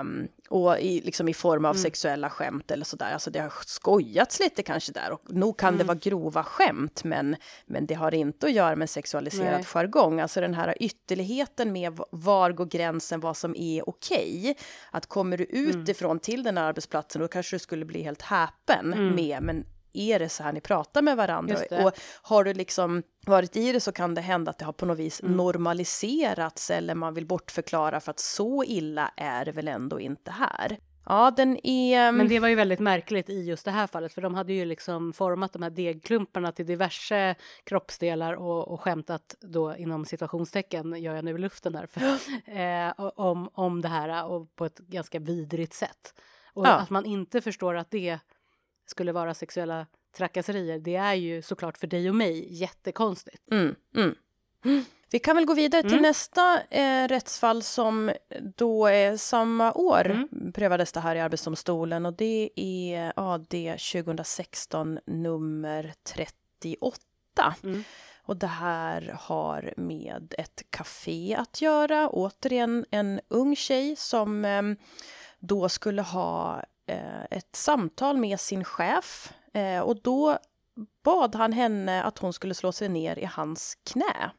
Um, 0.00 0.28
och 0.48 0.78
i, 0.78 1.00
liksom 1.00 1.28
i 1.28 1.34
form 1.34 1.64
av 1.64 1.70
mm. 1.70 1.82
sexuella 1.82 2.30
skämt 2.30 2.70
eller 2.70 2.84
sådär. 2.84 3.12
Alltså 3.12 3.30
det 3.30 3.38
har 3.38 3.52
skojats 3.66 4.40
lite 4.40 4.62
kanske 4.62 4.92
där 4.92 5.12
och 5.12 5.22
nog 5.28 5.58
kan 5.58 5.68
mm. 5.68 5.78
det 5.78 5.84
vara 5.84 5.98
grova 5.98 6.44
skämt 6.44 7.04
men, 7.04 7.36
men 7.66 7.86
det 7.86 7.94
har 7.94 8.14
inte 8.14 8.46
att 8.46 8.52
göra 8.52 8.76
med 8.76 8.90
sexualiserad 8.90 9.52
Nej. 9.52 9.64
jargong. 9.64 10.20
Alltså 10.20 10.40
den 10.40 10.54
här 10.54 10.74
ytterligheten 10.80 11.72
med 11.72 12.00
var 12.10 12.52
går 12.52 12.66
gränsen, 12.66 13.20
vad 13.20 13.36
som 13.36 13.56
är 13.56 13.88
okej. 13.88 14.40
Okay. 14.40 14.54
Att 14.90 15.06
kommer 15.06 15.36
du 15.36 15.44
utifrån 15.44 16.10
mm. 16.10 16.20
till 16.20 16.42
den 16.42 16.58
här 16.58 16.64
arbetsplatsen 16.64 17.22
då 17.22 17.28
kanske 17.28 17.56
du 17.56 17.60
skulle 17.60 17.84
bli 17.84 18.02
helt 18.02 18.22
häpen 18.22 18.92
mm. 18.92 19.14
med 19.14 19.42
men 19.42 19.64
är 19.92 20.18
det 20.18 20.28
så 20.28 20.42
här 20.42 20.52
ni 20.52 20.60
pratar 20.60 21.02
med 21.02 21.16
varandra? 21.16 21.56
Och 21.70 21.92
har 22.22 22.44
du 22.44 22.54
liksom 22.54 23.02
varit 23.26 23.56
i 23.56 23.72
det 23.72 23.80
så 23.80 23.92
kan 23.92 24.14
det 24.14 24.20
hända 24.20 24.50
att 24.50 24.58
det 24.58 24.64
har 24.64 24.72
på 24.72 24.86
något 24.86 24.98
vis 24.98 25.20
mm. 25.22 25.36
normaliserats 25.36 26.70
eller 26.70 26.94
man 26.94 27.14
vill 27.14 27.26
bortförklara 27.26 28.00
för 28.00 28.10
att 28.10 28.20
så 28.20 28.64
illa 28.64 29.12
är 29.16 29.44
det 29.44 29.52
väl 29.52 29.68
ändå 29.68 30.00
inte 30.00 30.30
här. 30.30 30.78
Ja, 31.08 31.30
den 31.30 31.66
är... 31.66 32.12
Men 32.12 32.28
det 32.28 32.40
var 32.40 32.48
ju 32.48 32.54
väldigt 32.54 32.80
märkligt 32.80 33.30
i 33.30 33.44
just 33.44 33.64
det 33.64 33.70
här 33.70 33.86
fallet 33.86 34.12
för 34.12 34.22
de 34.22 34.34
hade 34.34 34.52
ju 34.52 34.64
liksom 34.64 35.12
format 35.12 35.52
de 35.52 35.62
här 35.62 35.70
degklumparna 35.70 36.52
till 36.52 36.66
diverse 36.66 37.34
kroppsdelar 37.64 38.34
och, 38.34 38.68
och 38.68 38.80
skämtat 38.80 39.34
då 39.40 39.76
inom 39.76 40.04
situationstecken, 40.04 41.02
gör 41.02 41.14
jag 41.14 41.24
nu 41.24 41.34
i 41.34 41.38
luften 41.38 41.72
där, 41.72 41.86
för, 41.86 42.00
eh, 42.58 43.10
om, 43.16 43.50
om 43.52 43.80
det 43.80 43.88
här 43.88 44.26
och 44.26 44.56
på 44.56 44.64
ett 44.64 44.78
ganska 44.78 45.18
vidrigt 45.18 45.74
sätt. 45.74 46.14
Och 46.52 46.66
ja. 46.66 46.70
att 46.70 46.90
man 46.90 47.04
inte 47.04 47.40
förstår 47.40 47.74
att 47.76 47.90
det 47.90 48.18
skulle 48.90 49.12
vara 49.12 49.34
sexuella 49.34 49.86
trakasserier, 50.16 50.78
det 50.78 50.96
är 50.96 51.14
ju 51.14 51.42
såklart 51.42 51.78
för 51.78 51.86
dig 51.86 52.08
och 52.08 52.14
mig 52.14 52.54
jättekonstigt. 52.54 53.42
Mm, 53.52 53.74
mm. 53.96 54.14
Vi 55.10 55.18
kan 55.18 55.36
väl 55.36 55.44
gå 55.44 55.54
vidare 55.54 55.82
till 55.82 55.92
mm. 55.92 56.02
nästa 56.02 56.62
eh, 56.70 57.08
rättsfall 57.08 57.62
som 57.62 58.12
då 58.56 58.86
är 58.86 59.16
samma 59.16 59.72
år 59.72 60.10
mm. 60.10 60.52
prövades 60.52 60.92
det 60.92 61.00
här 61.00 61.16
i 61.16 61.20
Arbetsdomstolen 61.20 62.06
och 62.06 62.12
det 62.12 62.50
är 62.56 63.12
AD 63.16 63.76
2016 63.92 64.98
nummer 65.06 65.94
38. 66.02 67.00
Mm. 67.62 67.84
Och 68.22 68.36
det 68.36 68.46
här 68.46 69.16
har 69.20 69.74
med 69.76 70.34
ett 70.38 70.62
café 70.70 71.34
att 71.34 71.60
göra. 71.60 72.08
Återigen 72.08 72.86
en 72.90 73.20
ung 73.28 73.56
tjej 73.56 73.96
som 73.96 74.44
eh, 74.44 74.62
då 75.38 75.68
skulle 75.68 76.02
ha 76.02 76.62
ett 77.30 77.56
samtal 77.56 78.16
med 78.16 78.40
sin 78.40 78.64
chef 78.64 79.32
eh, 79.54 79.80
och 79.80 80.02
då 80.02 80.38
bad 81.04 81.34
han 81.34 81.52
henne 81.52 82.02
att 82.02 82.18
hon 82.18 82.32
skulle 82.32 82.54
slå 82.54 82.72
sig 82.72 82.88
ner 82.88 83.18
i 83.18 83.24
hans 83.24 83.78
knä. 83.84 84.30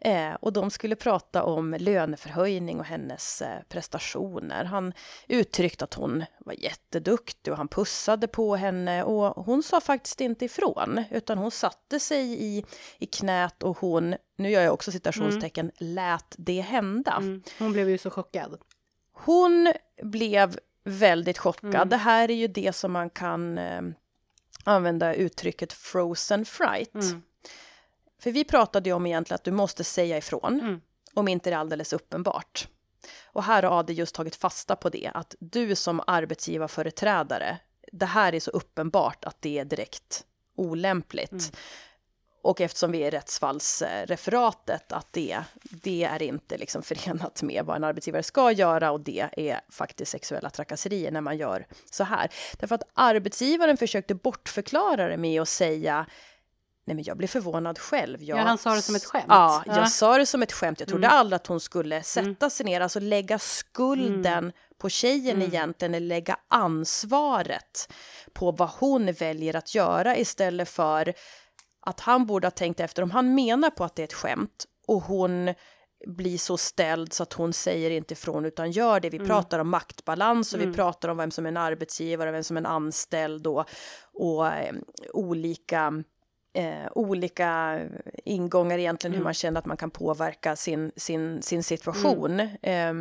Eh, 0.00 0.34
och 0.34 0.52
de 0.52 0.70
skulle 0.70 0.96
prata 0.96 1.42
om 1.42 1.76
löneförhöjning 1.78 2.80
och 2.80 2.84
hennes 2.84 3.42
eh, 3.42 3.62
prestationer. 3.68 4.64
Han 4.64 4.92
uttryckte 5.28 5.84
att 5.84 5.94
hon 5.94 6.24
var 6.38 6.52
jätteduktig 6.52 7.52
och 7.52 7.56
han 7.56 7.68
pussade 7.68 8.28
på 8.28 8.56
henne 8.56 9.04
och 9.04 9.44
hon 9.44 9.62
sa 9.62 9.80
faktiskt 9.80 10.20
inte 10.20 10.44
ifrån 10.44 11.04
utan 11.10 11.38
hon 11.38 11.50
satte 11.50 12.00
sig 12.00 12.44
i, 12.44 12.64
i 12.98 13.06
knät 13.06 13.62
och 13.62 13.78
hon, 13.78 14.14
nu 14.36 14.50
gör 14.50 14.62
jag 14.62 14.74
också 14.74 14.92
citationstecken, 14.92 15.70
mm. 15.80 15.94
lät 15.94 16.34
det 16.38 16.60
hända. 16.60 17.12
Mm. 17.12 17.42
Hon 17.58 17.72
blev 17.72 17.88
ju 17.88 17.98
så 17.98 18.10
chockad. 18.10 18.58
Hon 19.12 19.72
blev 20.02 20.58
väldigt 20.86 21.38
chockad. 21.38 21.74
Mm. 21.74 21.88
Det 21.88 21.96
här 21.96 22.30
är 22.30 22.34
ju 22.34 22.46
det 22.46 22.72
som 22.72 22.92
man 22.92 23.10
kan 23.10 23.58
eh, 23.58 23.82
använda 24.64 25.14
uttrycket 25.14 25.72
frozen 25.72 26.44
fright. 26.44 26.94
Mm. 26.94 27.22
För 28.18 28.30
vi 28.30 28.44
pratade 28.44 28.88
ju 28.88 28.94
om 28.94 29.06
egentligen 29.06 29.34
att 29.34 29.44
du 29.44 29.50
måste 29.50 29.84
säga 29.84 30.18
ifrån 30.18 30.60
mm. 30.60 30.80
om 31.14 31.28
inte 31.28 31.50
det 31.50 31.54
är 31.54 31.60
alldeles 31.60 31.92
uppenbart. 31.92 32.68
Och 33.24 33.42
här 33.42 33.62
har 33.62 33.78
AD 33.78 33.92
just 33.92 34.14
tagit 34.14 34.36
fasta 34.36 34.76
på 34.76 34.88
det, 34.88 35.10
att 35.14 35.34
du 35.38 35.74
som 35.74 36.02
arbetsgivarföreträdare, 36.06 37.58
det 37.92 38.06
här 38.06 38.34
är 38.34 38.40
så 38.40 38.50
uppenbart 38.50 39.24
att 39.24 39.42
det 39.42 39.58
är 39.58 39.64
direkt 39.64 40.24
olämpligt. 40.56 41.32
Mm. 41.32 41.54
Och 42.46 42.60
eftersom 42.60 42.92
vi 42.92 42.98
är 42.98 43.10
rättsfallsreferatet 43.10 44.92
att 44.92 45.12
det, 45.12 45.38
det 45.62 46.04
är 46.04 46.22
inte 46.22 46.58
liksom 46.58 46.82
förenat 46.82 47.42
med 47.42 47.64
vad 47.64 47.76
en 47.76 47.84
arbetsgivare 47.84 48.22
ska 48.22 48.52
göra 48.52 48.90
och 48.90 49.00
det 49.00 49.28
är 49.36 49.60
faktiskt 49.68 50.12
sexuella 50.12 50.50
trakasserier 50.50 51.10
när 51.10 51.20
man 51.20 51.36
gör 51.36 51.66
så 51.90 52.04
här. 52.04 52.30
Därför 52.58 52.74
att 52.74 52.82
arbetsgivaren 52.94 53.76
försökte 53.76 54.14
bortförklara 54.14 55.08
det 55.08 55.16
med 55.16 55.42
att 55.42 55.48
säga 55.48 56.06
Nej 56.86 56.94
men 56.94 57.04
jag 57.04 57.16
blev 57.16 57.28
förvånad 57.28 57.78
själv. 57.78 58.22
Jag, 58.22 58.38
ja, 58.38 58.42
han 58.42 58.58
sa 58.58 58.74
det 58.74 58.82
som 58.82 58.94
ett 58.94 59.04
skämt. 59.04 59.24
Ja, 59.28 59.62
jag 59.66 59.76
ja. 59.76 59.86
sa 59.86 60.18
det 60.18 60.26
som 60.26 60.42
ett 60.42 60.52
skämt. 60.52 60.80
Jag 60.80 60.88
trodde 60.88 61.06
mm. 61.06 61.18
aldrig 61.18 61.36
att 61.36 61.46
hon 61.46 61.60
skulle 61.60 62.02
sätta 62.02 62.28
mm. 62.28 62.50
sig 62.50 62.66
ner, 62.66 62.80
alltså 62.80 63.00
lägga 63.00 63.38
skulden 63.38 64.38
mm. 64.38 64.52
på 64.78 64.88
tjejen 64.88 65.36
mm. 65.36 65.48
egentligen, 65.48 65.94
eller 65.94 66.06
lägga 66.06 66.36
ansvaret 66.48 67.92
på 68.32 68.50
vad 68.50 68.68
hon 68.68 69.12
väljer 69.12 69.56
att 69.56 69.74
göra 69.74 70.16
istället 70.16 70.68
för 70.68 71.14
att 71.86 72.00
han 72.00 72.26
borde 72.26 72.46
ha 72.46 72.50
tänkt 72.50 72.80
efter 72.80 73.02
om 73.02 73.10
han 73.10 73.34
menar 73.34 73.70
på 73.70 73.84
att 73.84 73.96
det 73.96 74.02
är 74.02 74.04
ett 74.04 74.12
skämt 74.12 74.66
och 74.86 75.02
hon 75.02 75.54
blir 76.06 76.38
så 76.38 76.56
ställd 76.56 77.12
så 77.12 77.22
att 77.22 77.32
hon 77.32 77.52
säger 77.52 77.90
inte 77.90 78.14
ifrån 78.14 78.44
utan 78.44 78.70
gör 78.70 79.00
det. 79.00 79.10
Vi 79.10 79.16
mm. 79.16 79.28
pratar 79.28 79.58
om 79.58 79.68
maktbalans 79.68 80.52
och 80.52 80.58
mm. 80.58 80.70
vi 80.70 80.76
pratar 80.76 81.08
om 81.08 81.16
vem 81.16 81.30
som 81.30 81.46
är 81.46 81.48
en 81.48 81.56
arbetsgivare, 81.56 82.30
vem 82.30 82.44
som 82.44 82.56
är 82.56 82.60
en 82.60 82.66
anställd 82.66 83.46
och, 83.46 83.64
och 84.12 84.46
eh, 84.46 84.74
olika 85.12 86.02
eh, 86.54 86.86
olika 86.94 87.80
ingångar 88.24 88.78
egentligen 88.78 89.12
mm. 89.12 89.18
hur 89.18 89.24
man 89.24 89.34
känner 89.34 89.58
att 89.58 89.66
man 89.66 89.76
kan 89.76 89.90
påverka 89.90 90.56
sin, 90.56 90.92
sin, 90.96 91.42
sin 91.42 91.62
situation. 91.62 92.40
Eh, 92.40 92.94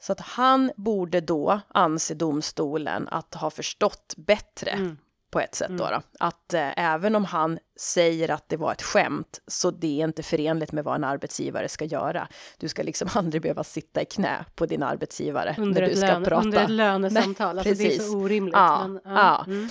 så 0.00 0.12
att 0.12 0.20
han 0.20 0.72
borde 0.76 1.20
då, 1.20 1.60
anse 1.68 2.14
domstolen, 2.14 3.08
att 3.08 3.34
ha 3.34 3.50
förstått 3.50 4.14
bättre 4.16 4.70
mm 4.70 4.96
på 5.30 5.40
ett 5.40 5.54
sätt 5.54 5.68
mm. 5.68 5.78
då, 5.78 5.90
då. 5.90 6.00
Att 6.18 6.54
eh, 6.54 6.78
även 6.78 7.16
om 7.16 7.24
han 7.24 7.58
säger 7.80 8.30
att 8.30 8.48
det 8.48 8.56
var 8.56 8.72
ett 8.72 8.82
skämt 8.82 9.40
så 9.46 9.70
det 9.70 10.00
är 10.00 10.04
inte 10.04 10.22
förenligt 10.22 10.72
med 10.72 10.84
vad 10.84 10.94
en 10.94 11.04
arbetsgivare 11.04 11.68
ska 11.68 11.84
göra. 11.84 12.28
Du 12.58 12.68
ska 12.68 12.82
liksom 12.82 13.08
aldrig 13.14 13.42
behöva 13.42 13.64
sitta 13.64 14.02
i 14.02 14.04
knä 14.04 14.44
på 14.54 14.66
din 14.66 14.82
arbetsgivare 14.82 15.54
under 15.58 15.80
när 15.80 15.88
du 15.88 15.96
ska 15.96 16.06
lön, 16.06 16.24
prata. 16.24 16.46
Under 16.46 16.64
ett 16.64 16.70
lönesamtal, 16.70 17.56
Nej, 17.56 17.68
alltså 17.68 17.84
det 17.84 17.96
är 17.96 17.98
så 17.98 18.18
orimligt. 18.18 18.54
Ja, 18.54 18.88
men, 18.88 19.00
ja. 19.04 19.10
ja. 19.14 19.44
Mm. 19.46 19.68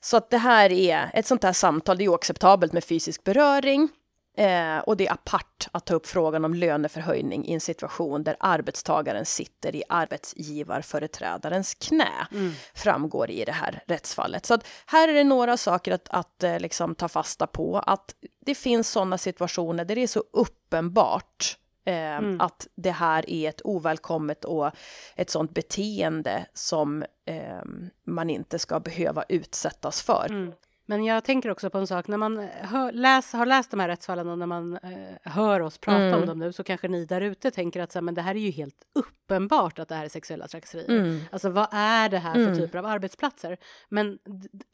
Så 0.00 0.16
att 0.16 0.30
det 0.30 0.38
här 0.38 0.72
är 0.72 1.10
ett 1.14 1.26
sånt 1.26 1.42
här 1.42 1.52
samtal, 1.52 1.98
det 1.98 2.04
är 2.04 2.08
oacceptabelt 2.08 2.72
med 2.72 2.84
fysisk 2.84 3.24
beröring. 3.24 3.88
Eh, 4.36 4.78
och 4.78 4.96
det 4.96 5.06
är 5.06 5.12
apart 5.12 5.68
att 5.72 5.86
ta 5.86 5.94
upp 5.94 6.06
frågan 6.06 6.44
om 6.44 6.54
löneförhöjning 6.54 7.46
i 7.46 7.54
en 7.54 7.60
situation 7.60 8.24
där 8.24 8.36
arbetstagaren 8.40 9.26
sitter 9.26 9.76
i 9.76 9.82
arbetsgivarföreträdarens 9.88 11.74
knä, 11.74 12.26
mm. 12.32 12.52
framgår 12.74 13.30
i 13.30 13.44
det 13.44 13.52
här 13.52 13.82
rättsfallet. 13.86 14.46
Så 14.46 14.54
att 14.54 14.66
här 14.86 15.08
är 15.08 15.12
det 15.12 15.24
några 15.24 15.56
saker 15.56 15.92
att, 15.92 16.08
att 16.08 16.42
eh, 16.42 16.60
liksom 16.60 16.94
ta 16.94 17.08
fasta 17.08 17.46
på, 17.46 17.78
att 17.78 18.14
det 18.46 18.54
finns 18.54 18.90
sådana 18.90 19.18
situationer 19.18 19.84
där 19.84 19.94
det 19.94 20.02
är 20.02 20.06
så 20.06 20.24
uppenbart 20.32 21.58
eh, 21.84 21.94
mm. 21.94 22.40
att 22.40 22.66
det 22.74 22.90
här 22.90 23.30
är 23.30 23.48
ett 23.48 23.60
ovälkommet 23.64 24.44
och 24.44 24.70
ett 25.16 25.30
sådant 25.30 25.54
beteende 25.54 26.46
som 26.54 27.04
eh, 27.24 27.62
man 28.06 28.30
inte 28.30 28.58
ska 28.58 28.80
behöva 28.80 29.24
utsättas 29.28 30.02
för. 30.02 30.26
Mm. 30.30 30.52
Men 30.90 31.04
jag 31.04 31.24
tänker 31.24 31.50
också 31.50 31.70
på 31.70 31.78
en 31.78 31.86
sak, 31.86 32.08
när 32.08 32.16
man 32.16 32.38
hör, 32.60 32.92
läs, 32.92 33.32
har 33.32 33.46
läst 33.46 33.70
de 33.70 33.80
här 33.80 33.88
rättsfallen 33.88 34.28
och 34.28 34.38
när 34.38 34.46
man 34.46 34.76
eh, 34.76 35.32
hör 35.32 35.60
oss 35.60 35.78
prata 35.78 36.02
mm. 36.02 36.20
om 36.20 36.26
dem 36.26 36.38
nu 36.38 36.52
så 36.52 36.64
kanske 36.64 36.88
ni 36.88 37.04
där 37.04 37.20
ute 37.20 37.50
tänker 37.50 37.80
att 37.80 37.92
så 37.92 37.98
här, 37.98 38.02
men 38.02 38.14
det 38.14 38.22
här 38.22 38.34
är 38.34 38.40
ju 38.40 38.50
helt 38.50 38.74
uppenbart 38.94 39.78
att 39.78 39.88
det 39.88 39.94
här 39.94 40.04
är 40.04 40.08
sexuella 40.08 40.48
trakasserier. 40.48 41.00
Mm. 41.00 41.20
Alltså 41.32 41.50
vad 41.50 41.68
är 41.72 42.08
det 42.08 42.18
här 42.18 42.34
för 42.34 42.40
mm. 42.40 42.56
typer 42.56 42.78
av 42.78 42.86
arbetsplatser? 42.86 43.56
Men 43.88 44.18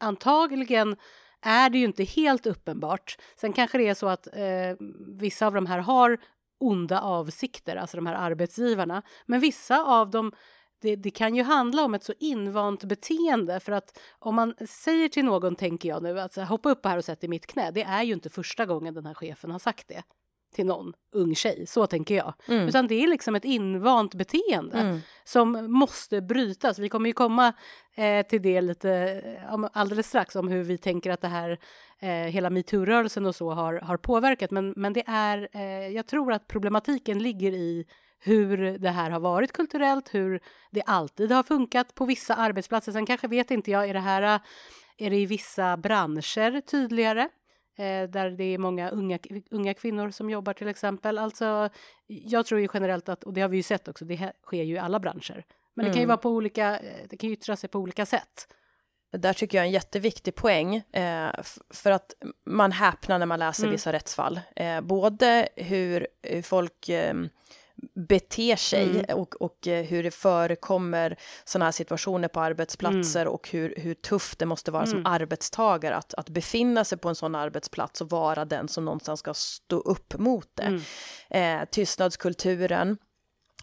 antagligen 0.01 0.97
är 1.43 1.71
det 1.71 1.79
ju 1.79 1.85
inte 1.85 2.05
helt 2.05 2.47
uppenbart. 2.47 3.17
Sen 3.41 3.53
kanske 3.53 3.79
det 3.79 3.89
är 3.89 3.95
så 3.95 4.09
att 4.09 4.27
eh, 4.27 4.87
vissa 5.19 5.47
av 5.47 5.55
de 5.55 5.67
här 5.67 5.79
har 5.79 6.19
onda 6.61 7.01
avsikter, 7.01 7.77
alltså 7.77 7.97
de 7.97 8.07
här 8.07 8.15
arbetsgivarna. 8.15 9.03
Men 9.27 9.41
vissa 9.41 9.85
av 9.85 10.11
dem 10.11 10.33
det, 10.81 10.97
det, 10.97 11.11
kan 11.11 11.35
ju 11.35 11.43
handla 11.43 11.85
om 11.85 11.95
ett 11.95 12.05
så 12.05 12.13
invant 12.19 12.85
beteende 12.85 13.61
för 13.61 13.73
att 13.73 13.99
om 14.19 14.35
man 14.35 14.55
säger 14.69 15.09
till 15.09 15.25
någon, 15.25 15.57
tänker 15.57 15.89
jag 15.89 16.03
nu, 16.03 16.21
att 16.21 16.37
hoppa 16.37 16.71
upp 16.71 16.85
här 16.87 16.97
och 16.99 17.05
sätt 17.05 17.25
i 17.25 17.29
mitt 17.29 17.47
knä, 17.47 17.71
det 17.71 17.83
är 17.83 18.03
ju 18.03 18.13
inte 18.13 18.31
första 18.31 18.67
gången 18.67 18.95
den 18.95 19.07
här 19.07 19.15
chefen 19.15 19.51
har 19.51 19.59
sagt 19.59 19.89
det. 19.89 20.03
till 20.55 20.67
någon 20.67 20.93
ung 21.13 21.35
tjej, 21.35 21.67
så 21.67 21.87
tänker 21.87 22.15
jag. 22.15 22.35
Mm. 22.49 22.69
Utan 22.69 22.87
det 22.87 22.95
är 22.95 23.09
liksom 23.09 23.35
ett 23.35 23.45
invant 23.45 24.15
beteende 24.15 24.79
Mm. 24.79 25.01
som 25.25 25.73
måste 25.73 26.21
brytas. 26.23 26.79
Vi 26.79 26.89
kommer 26.89 27.07
ju 27.07 27.13
komma 27.13 27.53
eh, 27.95 28.27
till 28.27 28.43
det 28.43 28.61
lite 28.61 28.91
eh, 29.51 29.67
alldeles 29.73 30.09
strax 30.09 30.37
om 30.37 30.49
hur 30.49 30.63
vi 30.65 30.79
tänker 30.79 31.11
att 31.11 31.21
det 31.21 31.29
här, 31.29 31.59
eh, 31.99 32.09
hela 32.09 32.51
metoo-rörelsen 32.51 33.27
och 33.27 33.35
så 33.35 33.51
har, 33.51 33.75
har 33.75 33.97
påverkat. 33.97 34.51
Men, 34.51 34.75
men 34.77 34.93
det 34.93 35.05
är, 35.07 35.49
eh, 35.53 35.89
jag 35.89 36.07
tror 36.07 36.33
att 36.33 36.47
problematiken 36.47 37.19
ligger 37.23 37.53
i 37.53 37.87
hur 38.19 38.79
det 38.79 38.91
här 38.91 39.11
har 39.11 39.21
varit 39.21 39.53
kulturellt, 39.53 40.15
hur 40.15 40.41
det 40.71 40.83
alltid 40.83 41.33
har 41.33 41.43
funkat 41.43 41.95
på 41.95 42.05
vissa 42.05 42.35
arbetsplatser. 42.35 42.93
Sen 42.93 43.07
kanske 43.07 43.29
vet 43.29 43.51
inte 43.51 43.71
jag, 43.71 43.89
är 43.89 43.95
det 43.95 44.01
här 44.01 44.41
är 44.99 45.11
det 45.11 45.17
i 45.17 45.27
vissa 45.27 45.77
branscher 45.77 46.61
tydligare? 46.61 47.29
Eh, 47.79 48.09
där 48.11 48.31
det 48.31 48.45
är 48.45 48.59
många 48.59 48.91
unga, 48.91 49.19
unga 49.51 49.75
kvinnor 49.75 50.11
som 50.11 50.31
jobbar 50.31 50.53
till 50.53 50.69
exempel. 50.69 51.19
Alltså, 51.19 51.69
jag 52.07 52.47
tror 52.47 52.61
ju 52.61 52.69
generellt 52.75 53.09
att, 53.09 53.25
och 53.25 53.33
det 53.33 53.41
har 53.41 53.49
vi 53.49 53.57
ju 53.57 53.63
sett 53.63 53.89
också, 53.89 54.05
det 54.05 54.33
sker 54.43 54.63
ju 54.63 54.75
i 54.75 54.79
alla 54.79 55.01
branscher. 55.01 55.45
Men 55.75 55.85
det 55.85 55.91
kan 55.91 55.99
ju 56.01 56.05
Mm. 56.05 56.09
vara 56.09 56.17
på 56.19 56.31
olika, 56.31 56.79
eh, 56.79 57.07
det 57.11 57.17
kan 57.17 57.29
ju 57.29 57.33
yttra 57.35 57.57
sig 57.57 57.69
på 57.71 57.79
olika 57.79 58.07
sätt. 58.07 58.49
Det 59.13 59.19
där 59.19 59.33
tycker 59.33 59.59
jag 59.59 59.63
är 59.63 59.67
en 59.67 59.73
jätteviktig 59.73 60.35
poäng, 60.35 60.77
eh, 60.77 61.31
för 61.71 61.91
att 61.91 62.15
man 62.47 62.73
häpnar 62.73 63.19
när 63.19 63.27
man 63.27 63.39
läser 63.39 63.63
Mm. 63.63 63.73
vissa 63.73 63.93
rättsfall. 63.93 64.41
Eh, 64.57 64.81
både 64.81 65.49
hur, 65.57 66.07
hur 66.23 66.43
folk 66.43 66.89
eh, 66.89 67.15
beter 67.95 68.57
sig 68.57 68.91
Mm. 68.91 69.19
och, 69.19 69.35
och 69.43 69.67
eh, 69.69 69.85
hur 69.85 70.03
det 70.03 70.11
förekommer 70.11 71.17
sådana 71.45 71.65
här 71.65 71.73
situationer 71.73 72.29
på 72.29 72.41
arbetsplatser 72.41 73.27
och 73.29 73.49
hur, 73.51 73.75
hur 73.77 73.95
tufft 73.95 74.39
det 74.39 74.47
måste 74.47 74.71
vara 74.71 74.87
som 74.87 74.99
Mm. 74.99 75.13
arbetstagare 75.13 75.97
att, 75.97 76.15
att 76.15 76.29
befinna 76.29 76.85
sig 76.85 76.99
på 76.99 77.09
en 77.09 77.15
sån 77.15 77.35
arbetsplats 77.35 78.01
och 78.01 78.11
vara 78.11 78.45
den 78.45 78.69
som 78.69 78.85
någonstans 78.85 79.21
ska 79.21 79.35
stå 79.35 79.77
upp 79.79 80.19
mot 80.19 80.49
det. 80.55 80.81
Mm. 81.31 81.61
Eh, 81.63 81.69
tystnadskulturen 81.71 82.97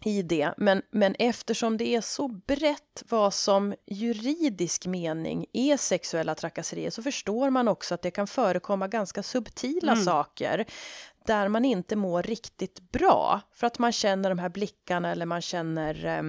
i 0.06 0.22
det. 0.22 0.54
Men, 0.58 0.82
men 0.92 1.16
eftersom 1.20 1.78
det 1.78 1.96
är 1.96 2.02
så 2.02 2.28
brett 2.28 3.04
vad 3.10 3.34
som 3.34 3.74
juridisk 3.88 4.86
mening 4.86 5.46
är 5.54 5.78
sexuella 5.78 6.36
trakasserier 6.36 6.90
så 6.90 7.04
förstår 7.04 7.50
man 7.50 7.68
också 7.68 7.94
att 7.94 8.02
det 8.02 8.12
kan 8.12 8.28
förekomma 8.28 8.88
ganska 8.88 9.24
subtila 9.24 9.92
Mm. 9.92 10.06
saker 10.06 10.66
där 11.26 11.48
man 11.48 11.66
inte 11.66 11.96
mår 11.96 12.24
riktigt 12.24 12.92
bra 12.92 13.42
för 13.52 13.68
att 13.68 13.80
man 13.80 13.92
känner 13.92 14.30
de 14.30 14.40
här 14.40 14.50
blickarna 14.50 15.12
eller 15.12 15.26
man 15.26 15.42
känner 15.42 16.06
eh, 16.06 16.24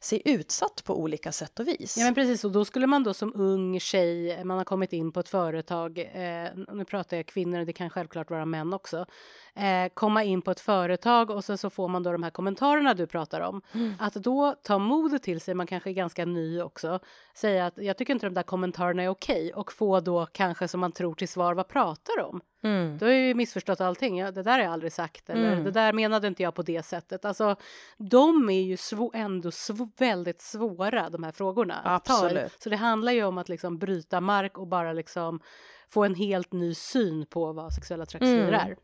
sig 0.00 0.22
utsatt 0.24 0.84
på 0.84 1.00
olika 1.00 1.32
sätt 1.32 1.60
och 1.60 1.68
vis. 1.68 1.96
Ja 1.98 2.04
men 2.04 2.14
precis, 2.14 2.44
och 2.44 2.52
då 2.52 2.64
skulle 2.64 2.86
man 2.86 3.04
då 3.04 3.14
som 3.14 3.32
ung 3.34 3.80
tjej, 3.80 4.44
man 4.44 4.58
har 4.58 4.64
kommit 4.64 4.92
in 4.92 5.12
på 5.12 5.20
ett 5.20 5.28
företag, 5.28 5.98
eh, 5.98 6.50
nu 6.72 6.84
pratar 6.84 7.16
jag 7.16 7.26
kvinnor, 7.26 7.64
det 7.64 7.72
kan 7.72 7.90
självklart 7.90 8.30
vara 8.30 8.44
män 8.44 8.72
också, 8.72 9.06
eh, 9.54 9.92
komma 9.94 10.24
in 10.24 10.42
på 10.42 10.50
ett 10.50 10.60
företag 10.60 11.30
och 11.30 11.44
sen 11.44 11.58
så 11.58 11.70
får 11.70 11.88
man 11.88 12.02
då 12.02 12.12
de 12.12 12.22
här 12.22 12.30
kommentarerna 12.30 12.94
du 12.94 13.06
pratar 13.06 13.40
om. 13.40 13.62
Mm. 13.72 13.94
Att 13.98 14.14
då 14.14 14.54
ta 14.62 14.78
modet 14.78 15.22
till 15.22 15.40
sig, 15.40 15.54
man 15.54 15.66
kanske 15.66 15.90
är 15.90 15.94
ganska 15.94 16.24
ny 16.24 16.60
också, 16.60 17.00
säga 17.34 17.66
att 17.66 17.74
jag 17.76 17.96
tycker 17.96 18.12
inte 18.12 18.26
de 18.26 18.34
där 18.34 18.42
kommentarerna 18.42 19.02
är 19.02 19.08
okej 19.08 19.52
och 19.54 19.72
få 19.72 20.00
då 20.00 20.26
kanske 20.32 20.68
som 20.68 20.80
man 20.80 20.92
tror 20.92 21.14
till 21.14 21.28
svar, 21.28 21.54
vad 21.54 21.68
pratar 21.68 22.18
de? 22.18 22.40
Mm. 22.66 22.98
Då 22.98 23.06
har 23.06 23.12
jag 23.12 23.20
ju 23.22 23.34
missförstått 23.34 23.80
allting. 23.80 24.18
Ja, 24.18 24.30
det 24.30 24.42
där 24.42 24.52
har 24.52 24.58
jag 24.58 24.72
aldrig 24.72 24.92
sagt. 24.92 25.30
Eller 25.30 25.52
Mm. 25.52 25.64
det 25.64 25.70
där 25.70 25.92
menade 25.92 26.26
inte 26.28 26.42
jag 26.42 26.54
på 26.54 26.62
det 26.62 26.82
sättet. 26.86 27.24
Alltså, 27.24 27.56
de 27.96 28.50
är 28.50 28.62
ju 28.62 28.76
svå- 28.76 29.10
ändå 29.14 29.50
svå- 29.50 29.90
väldigt 29.98 30.40
svåra, 30.40 31.10
de 31.10 31.22
här 31.22 31.32
frågorna. 31.32 31.80
Absolut. 31.84 32.62
Så 32.62 32.68
det 32.68 32.76
handlar 32.76 33.12
ju 33.12 33.24
om 33.24 33.38
att 33.38 33.48
liksom 33.48 33.78
bryta 33.78 34.20
mark 34.20 34.58
och 34.58 34.66
bara 34.66 34.92
liksom 34.92 35.40
få 35.88 36.04
en 36.04 36.14
helt 36.14 36.52
ny 36.52 36.74
syn 36.74 37.26
på 37.26 37.52
vad 37.52 37.72
sexuella 37.72 38.06
trakasserier 38.06 38.48
Mm. 38.48 38.54
är. 38.54 38.76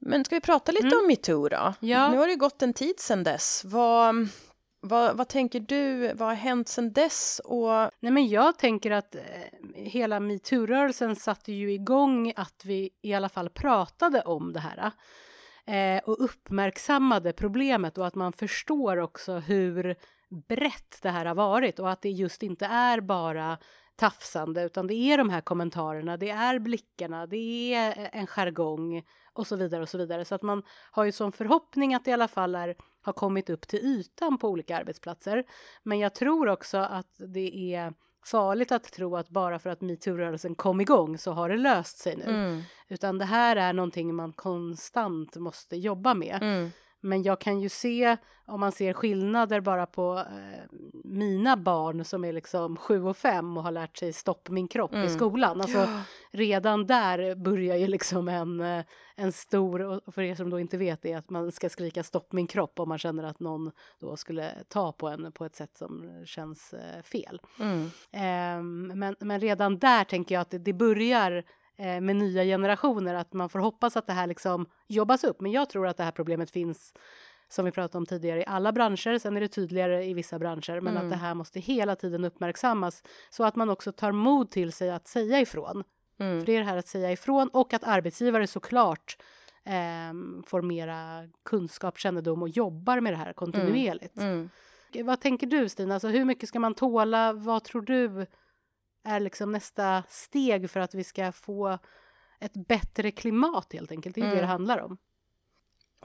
Men 0.00 0.24
ska 0.24 0.34
vi 0.34 0.40
prata 0.40 0.72
lite 0.72 0.86
Mm. 0.86 0.98
om 0.98 1.06
metoo 1.06 1.48
då? 1.48 1.74
Ja. 1.80 2.10
Nu 2.10 2.16
har 2.18 2.26
det 2.26 2.32
ju 2.32 2.38
gått 2.38 2.62
en 2.62 2.72
tid 2.74 3.00
sedan 3.00 3.24
dess. 3.24 3.62
Vad, 3.64 4.28
vad, 4.88 5.16
vad 5.16 5.28
tänker 5.28 5.60
du, 5.60 6.12
vad 6.14 6.28
har 6.28 6.34
hänt 6.34 6.68
sedan 6.68 6.92
dess? 6.92 7.40
Och 7.44 7.90
Nej, 8.00 8.12
men 8.12 8.28
jag 8.28 8.58
tänker 8.58 8.90
att 8.90 9.14
eh, 9.14 9.22
hela 9.74 10.20
metoo-rörelsen 10.20 11.16
satte 11.16 11.52
ju 11.52 11.72
igång 11.72 12.32
att 12.36 12.64
vi 12.64 12.90
i 13.02 13.14
alla 13.14 13.28
fall 13.28 13.50
pratade 13.50 14.20
om 14.22 14.52
det 14.52 14.60
här. 14.60 14.92
Eh, 15.66 16.02
och 16.04 16.24
uppmärksammade 16.24 17.32
problemet 17.32 17.98
och 17.98 18.06
att 18.06 18.14
man 18.14 18.32
förstår 18.32 18.96
också 18.96 19.38
hur 19.38 19.96
brett 20.48 20.98
det 21.02 21.10
här 21.10 21.26
har 21.26 21.34
varit 21.34 21.78
och 21.78 21.90
att 21.90 22.02
det 22.02 22.10
just 22.10 22.42
inte 22.42 22.66
är 22.66 23.00
bara 23.00 23.58
tafsande 23.98 24.62
utan 24.62 24.86
det 24.86 24.94
är 24.94 25.18
de 25.18 25.30
här 25.30 25.40
kommentarerna, 25.40 26.16
det 26.16 26.30
är 26.30 26.58
blickarna, 26.58 27.26
det 27.26 27.74
är 27.74 27.98
eh, 27.98 28.20
en 28.20 28.26
jargong 28.26 29.02
och 29.32 29.46
så 29.46 29.56
vidare 29.56 29.82
och 29.82 29.88
så 29.88 29.98
vidare. 29.98 30.24
Så 30.24 30.34
att 30.34 30.42
man 30.42 30.62
har 30.90 31.04
ju 31.04 31.12
som 31.12 31.32
förhoppning 31.32 31.94
att 31.94 32.04
det 32.04 32.10
i 32.10 32.14
alla 32.14 32.28
fall 32.28 32.54
är, 32.54 32.76
har 33.02 33.12
kommit 33.12 33.50
upp 33.50 33.68
till 33.68 33.78
ytan 33.78 34.38
på 34.38 34.48
olika 34.48 34.76
arbetsplatser. 34.76 35.44
Men 35.82 35.98
jag 35.98 36.14
tror 36.14 36.48
också 36.48 36.78
att 36.78 37.14
det 37.34 37.74
är 37.74 37.92
farligt 38.24 38.72
att 38.72 38.84
tro 38.84 39.16
att 39.16 39.28
bara 39.28 39.58
för 39.58 39.70
att 39.70 39.80
metoo-rörelsen 39.80 40.54
kom 40.54 40.80
igång 40.80 41.18
så 41.18 41.32
har 41.32 41.48
det 41.48 41.56
löst 41.56 41.98
sig 41.98 42.16
nu. 42.16 42.24
mm, 42.24 42.62
Utan 42.88 43.18
det 43.18 43.24
här 43.24 43.56
är 43.56 43.72
någonting 43.72 44.14
man 44.14 44.32
konstant 44.32 45.36
måste 45.36 45.76
jobba 45.76 46.14
med. 46.14 46.38
mm, 46.42 46.70
Men 47.00 47.22
jag 47.22 47.40
kan 47.40 47.60
ju 47.60 47.68
se, 47.68 48.16
om 48.46 48.60
man 48.60 48.72
ser 48.72 48.92
skillnader 48.92 49.60
bara 49.60 49.86
på 49.86 50.18
eh, 50.18 50.76
mina 51.04 51.56
barn 51.56 52.04
som 52.04 52.24
är 52.24 52.32
liksom 52.32 52.76
sju 52.76 53.02
och 53.04 53.16
fem 53.16 53.56
och 53.56 53.62
har 53.62 53.70
lärt 53.70 53.96
sig 53.96 54.12
stopp 54.12 54.48
min 54.48 54.68
kropp 54.68 54.92
i 54.92 54.96
Mm. 54.96 55.08
skolan. 55.10 55.60
Alltså 55.60 55.88
redan 56.30 56.86
där 56.86 57.34
börjar 57.34 57.76
ju 57.76 57.86
liksom 57.86 58.28
en, 58.28 58.60
eh, 58.60 58.84
en 59.16 59.32
stor, 59.32 59.82
och 60.08 60.14
för 60.14 60.22
er 60.22 60.34
som 60.34 60.50
då 60.50 60.60
inte 60.60 60.76
vet 60.76 61.02
det, 61.02 61.14
att 61.14 61.30
man 61.30 61.52
ska 61.52 61.68
skrika 61.68 62.02
stopp 62.02 62.32
min 62.32 62.46
kropp 62.46 62.80
om 62.80 62.88
man 62.88 62.98
känner 62.98 63.24
att 63.24 63.40
någon 63.40 63.70
då 64.00 64.16
skulle 64.16 64.50
ta 64.68 64.92
på 64.92 65.08
en 65.08 65.32
på 65.32 65.44
ett 65.44 65.56
sätt 65.56 65.76
som 65.76 66.22
känns 66.26 66.72
eh, 66.74 67.02
fel. 67.02 67.40
mm, 67.60 67.90
Ehm, 68.12 68.92
men, 68.98 69.16
men 69.20 69.40
redan 69.40 69.78
där 69.78 70.04
tänker 70.04 70.34
jag 70.34 70.42
att 70.42 70.50
det, 70.50 70.58
det 70.58 70.72
börjar 70.72 71.32
eh, 71.32 71.42
med 71.78 72.16
nya 72.16 72.44
generationer, 72.44 73.14
att 73.14 73.32
man 73.32 73.48
får 73.48 73.58
hoppas 73.58 73.96
att 73.96 74.06
det 74.06 74.12
här 74.12 74.26
liksom 74.26 74.66
jobbas 74.86 75.24
upp. 75.24 75.40
Men 75.40 75.52
jag 75.52 75.70
tror 75.70 75.86
att 75.86 75.96
det 75.96 76.04
här 76.04 76.10
problemet 76.12 76.50
finns, 76.50 76.92
som 77.48 77.64
vi 77.64 77.70
pratade 77.70 77.98
om 77.98 78.06
tidigare, 78.06 78.40
i 78.40 78.44
alla 78.46 78.72
branscher. 78.72 79.18
Sen 79.18 79.36
är 79.36 79.40
det 79.40 79.48
tydligare 79.48 80.04
i 80.04 80.14
vissa 80.14 80.38
branscher, 80.38 80.80
men 80.80 80.96
Mm. 80.96 81.04
att 81.06 81.10
det 81.10 81.16
här 81.16 81.34
måste 81.34 81.60
hela 81.60 81.96
tiden 81.96 82.24
uppmärksammas 82.24 83.02
så 83.30 83.44
att 83.44 83.56
man 83.56 83.70
också 83.70 83.92
tar 83.92 84.12
mod 84.12 84.50
till 84.50 84.72
sig 84.72 84.90
att 84.90 85.06
säga 85.08 85.40
ifrån. 85.40 85.84
mm. 86.20 86.38
För 86.40 86.46
det 86.46 86.52
är 86.52 86.58
det 86.58 86.64
här 86.66 86.76
att 86.76 86.88
säga 86.88 87.12
ifrån 87.12 87.48
och 87.48 87.72
att 87.74 87.84
arbetsgivare 87.84 88.46
såklart 88.46 89.16
ehm, 89.64 90.42
får 90.46 90.62
mera 90.62 91.28
kunskap, 91.44 91.98
kännedom 91.98 92.42
och 92.42 92.48
jobbar 92.48 93.00
med 93.00 93.12
det 93.12 93.16
här 93.16 93.32
kontinuerligt. 93.32 94.16
Mm. 94.16 94.50
Vad 95.04 95.20
tänker 95.20 95.46
du 95.46 95.68
Stina? 95.68 95.94
Alltså, 95.94 96.08
hur 96.08 96.24
mycket 96.24 96.48
ska 96.48 96.60
man 96.60 96.74
tåla? 96.74 97.32
Vad 97.32 97.64
tror 97.64 97.82
du 97.82 98.26
är 99.08 99.20
liksom 99.20 99.52
nästa 99.52 100.02
steg 100.08 100.70
för 100.70 100.80
att 100.80 100.94
vi 100.94 101.04
ska 101.04 101.32
få 101.32 101.78
ett 102.40 102.66
bättre 102.68 103.10
klimat 103.10 103.72
helt 103.72 103.92
enkelt? 103.92 104.14
Det 104.14 104.20
är 104.20 104.22
ju 104.22 104.28
det 104.30 104.32
Mm. 104.36 104.42
det 104.46 104.52
handlar 104.52 104.78
om. 104.78 104.98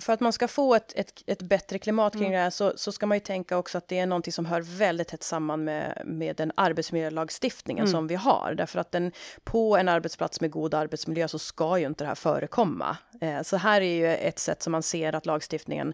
För 0.01 0.13
att 0.13 0.19
man 0.19 0.33
ska 0.33 0.47
få 0.47 0.75
ett, 0.75 0.93
ett, 0.95 1.23
ett 1.27 1.41
bättre 1.41 1.79
klimat 1.79 2.13
kring 2.13 2.23
Mm. 2.23 2.31
det 2.31 2.39
här 2.39 2.49
så, 2.49 2.73
så 2.75 2.91
ska 2.91 3.05
man 3.05 3.15
ju 3.17 3.19
tänka 3.19 3.57
också 3.57 3.77
att 3.77 3.87
det 3.87 3.99
är 3.99 4.05
någonting 4.05 4.33
som 4.33 4.45
hör 4.45 4.61
väldigt 4.61 5.07
tätt 5.07 5.23
samman 5.23 5.63
med, 5.63 6.01
med 6.05 6.35
den 6.35 6.51
arbetsmiljölagstiftningen 6.55 7.83
Mm. 7.83 7.91
som 7.91 8.07
vi 8.07 8.15
har. 8.15 8.53
Därför 8.57 8.79
att 8.79 8.91
den, 8.91 9.11
på 9.43 9.77
en 9.77 9.89
arbetsplats 9.89 10.41
med 10.41 10.51
god 10.51 10.73
arbetsmiljö 10.73 11.27
så 11.27 11.39
ska 11.39 11.77
ju 11.79 11.85
inte 11.85 12.03
det 12.03 12.07
här 12.07 12.15
förekomma. 12.15 12.97
Eh, 13.21 13.41
så 13.41 13.57
här 13.57 13.81
är 13.81 13.95
ju 13.95 14.07
ett 14.15 14.39
sätt 14.39 14.61
som 14.63 14.71
man 14.71 14.83
ser 14.83 15.15
att 15.15 15.25
lagstiftningen 15.25 15.93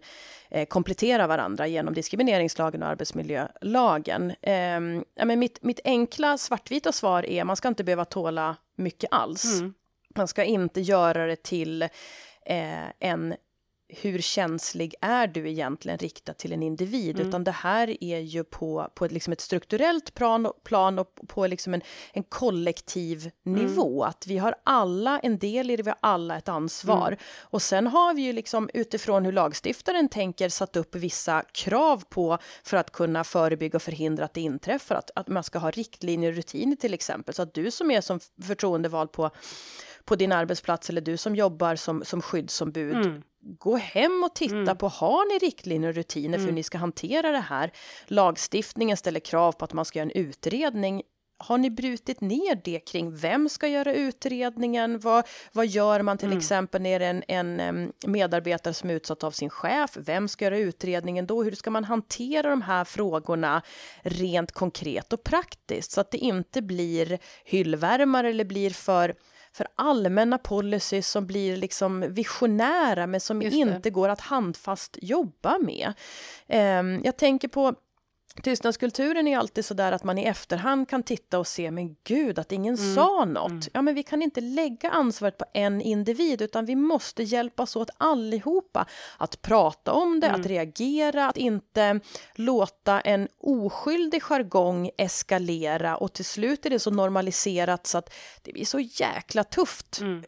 eh, 0.50 0.66
kompletterar 0.66 1.28
varandra 1.28 1.68
genom 1.68 1.94
diskrimineringslagen 1.94 2.84
och 2.84 2.90
arbetsmiljölagen. 2.90 4.32
Eh, 4.42 4.80
men 5.26 5.40
mitt, 5.40 5.64
mitt 5.64 5.80
enkla 5.84 6.38
svartvita 6.38 6.92
svar 6.92 7.26
är 7.26 7.44
man 7.44 7.56
ska 7.56 7.68
inte 7.68 7.84
behöva 7.84 8.06
tåla 8.06 8.56
mycket 8.76 9.14
alls. 9.14 9.60
Mm. 9.60 9.74
Man 10.16 10.28
ska 10.28 10.44
inte 10.44 10.82
göra 10.82 11.26
det 11.26 11.44
till 11.44 11.82
eh, 12.46 12.90
en 13.00 13.36
hur 13.92 14.20
känslig 14.22 14.96
är 15.02 15.28
du 15.28 15.50
egentligen 15.50 15.98
riktat 15.98 16.38
till 16.38 16.54
en 16.54 16.64
individ, 16.64 17.16
Mm. 17.16 17.28
utan 17.28 17.44
det 17.44 17.52
här 17.52 18.04
är 18.04 18.20
ju 18.20 18.44
på, 18.44 18.92
på 18.96 19.06
ett, 19.06 19.12
liksom 19.12 19.34
ett 19.34 19.42
strukturellt 19.42 20.14
plan, 20.14 20.52
plan 20.64 21.00
och 21.00 21.16
på 21.28 21.48
liksom 21.48 21.74
en, 21.74 21.82
en 22.14 22.24
kollektiv 22.24 23.32
Mm. 23.46 23.62
nivå. 23.66 24.04
Att 24.04 24.28
vi 24.28 24.38
har 24.38 24.56
alla 24.64 25.20
en 25.20 25.38
del 25.38 25.72
i 25.72 25.76
det, 25.76 25.84
vi 25.84 25.90
har 25.90 25.98
alla 26.02 26.38
ett 26.38 26.50
ansvar. 26.50 27.08
Mm. 27.08 27.20
Och 27.42 27.62
sen 27.62 27.88
har 27.88 28.14
vi 28.14 28.22
ju 28.22 28.34
liksom 28.34 28.70
utifrån 28.74 29.26
hur 29.26 29.32
lagstiftaren 29.32 30.10
tänker 30.10 30.50
satt 30.50 30.76
upp 30.76 30.96
vissa 30.96 31.44
krav 31.52 32.04
på 32.10 32.38
för 32.64 32.78
att 32.78 32.92
kunna 32.92 33.24
förebygga 33.24 33.76
och 33.76 33.82
förhindra 33.82 34.26
att 34.26 34.34
det 34.34 34.42
inträffar. 34.42 34.96
Att, 34.96 35.12
att 35.16 35.28
man 35.28 35.44
ska 35.44 35.60
ha 35.60 35.72
riktlinjer 35.72 36.30
och 36.32 36.36
rutiner 36.36 36.76
till 36.76 36.94
exempel. 36.94 37.34
Så 37.36 37.42
att 37.42 37.54
du 37.54 37.72
som 37.72 37.92
är 37.92 38.02
som 38.02 38.20
förtroendevald 38.42 39.12
på 39.12 39.30
på 40.06 40.16
din 40.16 40.32
arbetsplats 40.32 40.90
eller 40.90 41.02
du 41.02 41.18
som 41.18 41.36
jobbar 41.36 41.76
som, 41.76 42.04
som 42.06 42.22
skyddsombud, 42.22 42.96
Mm. 42.96 43.22
Gå 43.42 43.76
hem 43.78 44.24
och 44.24 44.36
titta 44.36 44.56
Mm. 44.56 44.78
på, 44.78 44.88
har 44.88 45.34
ni 45.34 45.48
riktlinjer 45.48 45.90
och 45.90 45.96
rutiner 45.96 46.38
för 46.38 46.40
hur 46.40 46.48
Mm. 46.50 46.56
ni 46.56 46.64
ska 46.64 46.78
hantera 46.78 47.32
det 47.32 47.40
här? 47.40 47.72
Lagstiftningen 48.08 48.98
ställer 48.98 49.20
krav 49.20 49.52
på 49.52 49.66
att 49.66 49.74
man 49.74 49.86
ska 49.86 50.00
göra 50.00 50.10
en 50.16 50.26
utredning 50.26 51.04
har 51.40 51.58
ni 51.58 51.70
brutit 51.70 52.22
ner 52.22 52.62
det 52.64 52.80
kring 52.80 53.16
vem 53.16 53.50
ska 53.50 53.68
göra 53.68 53.94
utredningen? 53.94 55.00
Vad, 55.00 55.28
vad 55.52 55.68
gör 55.68 56.02
man 56.02 56.18
till 56.18 56.28
mm. 56.28 56.38
exempel 56.38 56.82
när 56.82 57.00
en, 57.00 57.24
en 57.28 57.94
medarbetare 58.08 58.74
som 58.74 58.90
är 58.90 58.94
utsatt 58.94 59.24
av 59.24 59.32
sin 59.32 59.50
chef? 59.50 59.92
Vem 59.96 60.28
ska 60.28 60.46
göra 60.46 60.58
utredningen 60.58 61.28
då? 61.28 61.44
Hur 61.44 61.52
ska 61.52 61.72
man 61.72 61.84
hantera 61.84 62.50
de 62.50 62.62
här 62.62 62.84
frågorna 62.86 63.62
rent 64.02 64.52
konkret 64.52 65.14
och 65.14 65.24
praktiskt 65.24 65.92
så 65.92 66.02
att 66.02 66.12
det 66.12 66.18
inte 66.18 66.62
blir 66.62 67.20
hyllvärmare 67.46 68.30
eller 68.30 68.46
blir 68.46 68.70
för 68.70 69.16
för 69.54 69.68
allmänna 69.76 70.38
policies 70.38 71.10
som 71.10 71.28
blir 71.28 71.58
liksom 71.58 72.14
visionära 72.14 73.08
men 73.08 73.20
som 73.20 73.42
inte 73.42 73.90
går 73.90 74.10
att 74.10 74.22
handfast 74.22 74.98
jobba 75.02 75.58
med. 75.58 75.94
Um, 76.80 77.02
jag 77.04 77.18
tänker 77.18 77.48
på 77.48 77.76
Tystnadskulturen 78.44 79.28
är 79.28 79.38
alltid 79.38 79.66
så 79.66 79.74
där 79.74 79.92
att 79.92 80.04
man 80.04 80.18
i 80.18 80.24
efterhand 80.24 80.90
kan 80.90 81.04
titta 81.04 81.40
och 81.40 81.48
se, 81.48 81.72
men 81.72 81.96
gud, 82.04 82.40
att 82.40 82.52
ingen 82.52 82.76
mm. 82.76 82.96
sa 82.96 83.26
något. 83.26 83.52
Mm. 83.52 83.62
Ja, 83.74 83.82
men 83.82 83.96
vi 83.96 84.04
kan 84.04 84.22
inte 84.22 84.42
lägga 84.42 84.90
ansvaret 84.90 85.38
på 85.38 85.46
en 85.54 85.82
individ, 85.82 86.42
utan 86.42 86.66
vi 86.66 86.76
måste 86.76 87.24
hjälpas 87.24 87.76
åt 87.76 87.90
allihopa 87.98 88.86
att 89.18 89.42
prata 89.42 89.92
om 89.92 90.20
det, 90.20 90.28
mm. 90.28 90.42
att 90.42 90.48
reagera, 90.48 91.28
att 91.28 91.38
inte 91.38 92.00
låta 92.36 93.02
en 93.02 93.28
oskyldig 93.38 94.24
jargong 94.24 94.90
eskalera 94.98 95.98
och 95.98 96.14
till 96.14 96.26
slut 96.26 96.66
är 96.66 96.70
det 96.70 96.80
så 96.80 96.92
normaliserat 96.92 97.88
så 97.88 97.98
att 97.98 98.14
det 98.42 98.54
blir 98.54 98.66
så 98.66 98.80
jäkla 98.80 99.44
tufft 99.44 100.00
mm. 100.02 100.24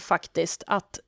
faktiskt 0.00 0.64
att 0.66 1.00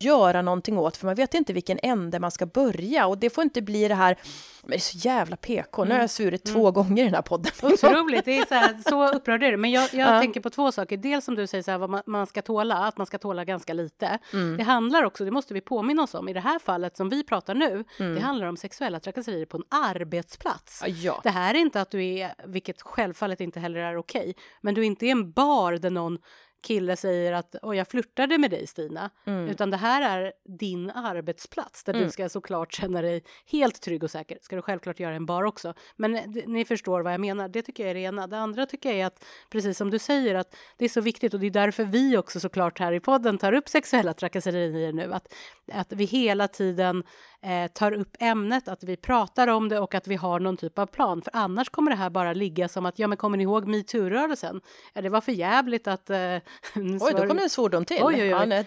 göra 0.00 0.42
någonting 0.42 0.78
åt, 0.78 0.96
för 0.96 1.06
man 1.06 1.14
vet 1.14 1.34
inte 1.34 1.52
vilken 1.52 1.78
ände 1.82 2.20
man 2.20 2.30
ska 2.30 2.46
börja 2.46 3.06
och 3.06 3.18
det 3.18 3.30
får 3.30 3.44
inte 3.44 3.62
bli 3.62 3.88
det 3.88 3.94
här, 3.94 4.16
men 4.62 4.70
det 4.70 4.76
är 4.76 4.80
så 4.80 4.98
jävla 4.98 5.36
PK, 5.36 5.84
nu 5.84 5.94
har 5.94 6.00
jag 6.00 6.10
svurit 6.10 6.48
mm. 6.48 6.54
två 6.54 6.70
gånger 6.70 7.02
i 7.02 7.06
den 7.06 7.14
här 7.14 7.22
podden. 7.22 7.52
Otroligt, 7.62 8.24
det 8.24 8.38
är 8.38 8.46
så, 8.46 8.54
här, 8.54 8.76
så 8.88 9.08
upprörd 9.16 9.42
är 9.42 9.50
det. 9.50 9.56
Men 9.56 9.70
jag, 9.70 9.94
jag 9.94 10.16
ja. 10.16 10.20
tänker 10.20 10.40
på 10.40 10.50
två 10.50 10.72
saker, 10.72 10.96
dels 10.96 11.24
som 11.24 11.34
du 11.34 11.46
säger 11.46 11.62
så 11.62 11.70
här, 11.70 11.78
vad 11.78 11.90
man, 11.90 12.02
man 12.06 12.26
ska 12.26 12.42
tåla, 12.42 12.76
att 12.76 12.96
man 12.96 13.06
ska 13.06 13.18
tåla 13.18 13.44
ganska 13.44 13.72
lite. 13.72 14.18
Mm. 14.32 14.56
Det 14.56 14.62
handlar 14.62 15.04
också, 15.04 15.24
det 15.24 15.30
måste 15.30 15.54
vi 15.54 15.60
påminna 15.60 16.02
oss 16.02 16.14
om, 16.14 16.28
i 16.28 16.32
det 16.32 16.40
här 16.40 16.58
fallet 16.58 16.96
som 16.96 17.08
vi 17.08 17.24
pratar 17.24 17.54
nu, 17.54 17.84
mm. 17.98 18.14
det 18.14 18.20
handlar 18.20 18.46
om 18.46 18.56
sexuella 18.56 19.00
trakasserier 19.00 19.46
på 19.46 19.56
en 19.56 19.64
arbetsplats. 19.68 20.84
Ja. 20.86 21.20
Det 21.22 21.30
här 21.30 21.54
är 21.54 21.58
inte 21.58 21.80
att 21.80 21.90
du 21.90 22.04
är, 22.04 22.34
vilket 22.46 22.82
självfallet 22.82 23.40
inte 23.40 23.60
heller 23.60 23.80
är 23.80 23.96
okej, 23.96 24.20
okay, 24.20 24.34
men 24.60 24.74
du 24.74 24.80
är 24.80 24.86
inte 24.86 25.06
i 25.06 25.10
en 25.10 25.32
bar 25.32 25.72
där 25.72 25.90
någon 25.90 26.18
kille 26.62 26.96
säger 26.96 27.32
att 27.32 27.56
Oj, 27.62 27.76
jag 27.76 27.88
flörtade 27.88 28.38
med 28.38 28.50
dig 28.50 28.66
Stina, 28.66 29.10
mm. 29.26 29.48
utan 29.48 29.70
det 29.70 29.76
här 29.76 30.18
är 30.18 30.32
din 30.58 30.90
arbetsplats 30.90 31.84
där 31.84 31.94
mm. 31.94 32.04
du 32.06 32.12
ska 32.12 32.28
såklart 32.28 32.72
känna 32.72 33.02
dig 33.02 33.24
helt 33.46 33.80
trygg 33.80 34.04
och 34.04 34.10
säker. 34.10 34.38
ska 34.42 34.56
du 34.56 34.62
självklart 34.62 35.00
göra 35.00 35.14
en 35.14 35.26
bar 35.26 35.42
också, 35.42 35.74
men 35.96 36.16
eh, 36.16 36.22
ni 36.46 36.64
förstår 36.64 37.00
vad 37.00 37.12
jag 37.12 37.20
menar. 37.20 37.48
Det 37.48 37.62
tycker 37.62 37.82
jag 37.82 37.90
är 37.90 37.94
det 37.94 38.00
ena. 38.00 38.26
Det 38.26 38.38
andra 38.38 38.66
tycker 38.66 38.88
jag 38.88 38.98
är 38.98 39.06
att, 39.06 39.24
precis 39.50 39.78
som 39.78 39.90
du 39.90 39.98
säger, 39.98 40.34
att 40.34 40.56
det 40.76 40.84
är 40.84 40.88
så 40.88 41.00
viktigt 41.00 41.34
och 41.34 41.40
det 41.40 41.46
är 41.46 41.50
därför 41.50 41.84
vi 41.84 42.16
också 42.16 42.40
såklart 42.40 42.78
här 42.78 42.92
i 42.92 43.00
podden 43.00 43.38
tar 43.38 43.52
upp 43.52 43.68
sexuella 43.68 44.14
trakasserier 44.14 44.92
nu, 44.92 45.12
att, 45.12 45.34
att 45.72 45.92
vi 45.92 46.04
hela 46.04 46.48
tiden 46.48 47.04
eh, 47.42 47.70
tar 47.72 47.92
upp 47.92 48.16
ämnet, 48.20 48.68
att 48.68 48.84
vi 48.84 48.96
pratar 48.96 49.48
om 49.48 49.68
det 49.68 49.78
och 49.78 49.94
att 49.94 50.06
vi 50.06 50.16
har 50.16 50.40
någon 50.40 50.56
typ 50.56 50.78
av 50.78 50.86
plan. 50.86 51.22
För 51.22 51.36
annars 51.36 51.68
kommer 51.68 51.90
det 51.90 51.96
här 51.96 52.10
bara 52.10 52.32
ligga 52.32 52.68
som 52.68 52.86
att, 52.86 52.98
ja 52.98 53.06
men 53.06 53.18
kommer 53.18 53.36
ni 53.36 53.42
ihåg 53.42 53.68
metoo-rörelsen? 53.68 54.60
Ja, 54.94 55.02
det 55.02 55.08
var 55.08 55.20
för 55.20 55.32
jävligt 55.32 55.86
att... 55.86 56.10
Eh, 56.10 56.18
oj, 56.74 57.12
då 57.16 57.26
kom 57.26 57.36
det 57.36 57.42
en 57.42 57.50
svordom 57.50 57.84
till. 57.84 58.00
Oj, 58.02 58.22
oj, 58.22 58.34
oj. 58.34 58.64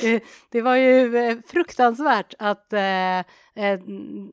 det, 0.00 0.20
det, 0.50 0.62
var 0.62 0.76
ju 0.76 1.16
eh, 1.16 1.36
fruktansvärt 1.46 2.34
att 2.38 2.72
eh, 2.72 3.20
eh, 3.56 3.80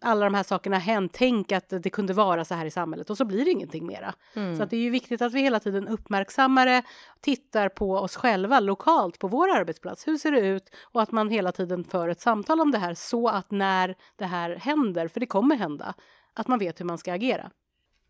alla 0.02 0.26
de 0.26 0.34
här 0.34 0.44
sakerna 0.44 0.78
hänt. 0.78 1.12
Tänk 1.14 1.52
att 1.52 1.70
det 1.70 1.90
kunde 1.90 2.14
vara 2.14 2.46
så 2.46 2.56
här 2.56 2.66
i 2.66 2.72
samhället 2.72 3.10
och 3.10 3.18
så 3.18 3.26
blir 3.26 3.46
det 3.46 3.52
ingenting 3.52 3.86
mera. 3.86 4.14
Mm. 4.36 4.56
Så 4.56 4.64
att 4.64 4.70
det 4.70 4.76
är 4.76 4.82
ju 4.82 4.90
viktigt 4.90 5.22
att 5.22 5.34
vi 5.34 5.42
hela 5.42 5.60
tiden 5.60 5.88
uppmärksammar 5.88 6.66
det, 6.66 6.84
tittar 7.22 7.70
på 7.70 7.98
oss 7.98 8.16
själva 8.16 8.60
lokalt 8.60 9.20
på 9.20 9.28
vår 9.28 9.50
arbetsplats. 9.50 10.08
Hur 10.08 10.18
ser 10.18 10.32
det 10.32 10.40
ut? 10.40 10.76
Och 10.82 11.02
att 11.02 11.12
man 11.12 11.30
hela 11.30 11.52
tiden 11.52 11.84
för 11.84 12.10
ett 12.10 12.22
samtal 12.22 12.62
om 12.62 12.72
det 12.72 12.78
här 12.78 12.94
så 12.94 13.28
att 13.28 13.52
när 13.52 13.96
det 14.16 14.26
här 14.26 14.56
händer, 14.56 15.08
för 15.08 15.20
det 15.20 15.26
kommer 15.26 15.56
hända, 15.56 15.94
att 16.34 16.48
man 16.48 16.60
vet 16.60 16.80
hur 16.80 16.86
man 16.86 16.98
ska 16.98 17.14
agera. 17.14 17.52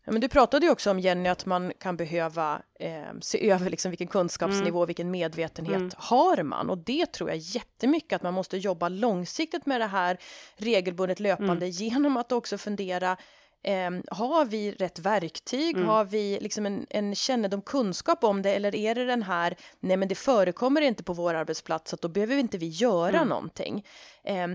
Ja, 0.04 0.12
men 0.12 0.20
du 0.20 0.28
pratade 0.28 0.66
ju 0.66 0.72
också 0.72 0.90
om 0.90 1.00
Jenny 1.00 1.28
att 1.28 1.46
man 1.46 1.72
kan 1.78 1.96
behöva 1.96 2.62
eh, 2.80 3.18
se 3.20 3.50
över 3.50 3.70
liksom 3.70 3.90
vilken 3.90 4.08
kunskapsnivå, 4.08 4.78
mm. 4.78 4.86
vilken 4.86 5.10
medvetenhet 5.10 5.76
mm. 5.76 5.90
har 5.96 6.42
man 6.42 6.70
och 6.70 6.78
det 6.78 7.12
tror 7.12 7.30
jag 7.30 7.38
jättemycket 7.38 8.16
att 8.16 8.22
man 8.22 8.34
måste 8.34 8.56
jobba 8.56 8.88
långsiktigt 8.88 9.66
med 9.66 9.80
det 9.80 9.86
här 9.86 10.18
regelbundet 10.56 11.20
löpande 11.20 11.66
mm. 11.66 11.70
genom 11.70 12.16
att 12.16 12.32
också 12.32 12.58
fundera 12.58 13.16
Eh, 13.64 13.90
har 14.10 14.44
vi 14.44 14.72
rätt 14.72 14.98
verktyg? 14.98 15.76
Mm. 15.76 15.88
Har 15.88 16.04
vi 16.04 16.38
liksom 16.40 16.66
en, 16.66 16.86
en 16.90 17.14
kännedom, 17.14 17.62
kunskap 17.62 18.24
om 18.24 18.42
det? 18.42 18.54
Eller 18.54 18.74
är 18.74 18.94
det 18.94 19.04
den 19.04 19.22
här, 19.22 19.56
nej 19.80 19.96
men 19.96 20.08
det 20.08 20.14
förekommer 20.14 20.80
inte 20.80 21.04
på 21.04 21.12
vår 21.12 21.34
arbetsplats 21.34 21.90
så 21.90 21.96
då 21.96 22.08
behöver 22.08 22.36
inte 22.36 22.58
vi 22.58 22.68
göra 22.68 23.16
mm. 23.16 23.28
någonting. 23.28 23.86
Eh, 24.24 24.48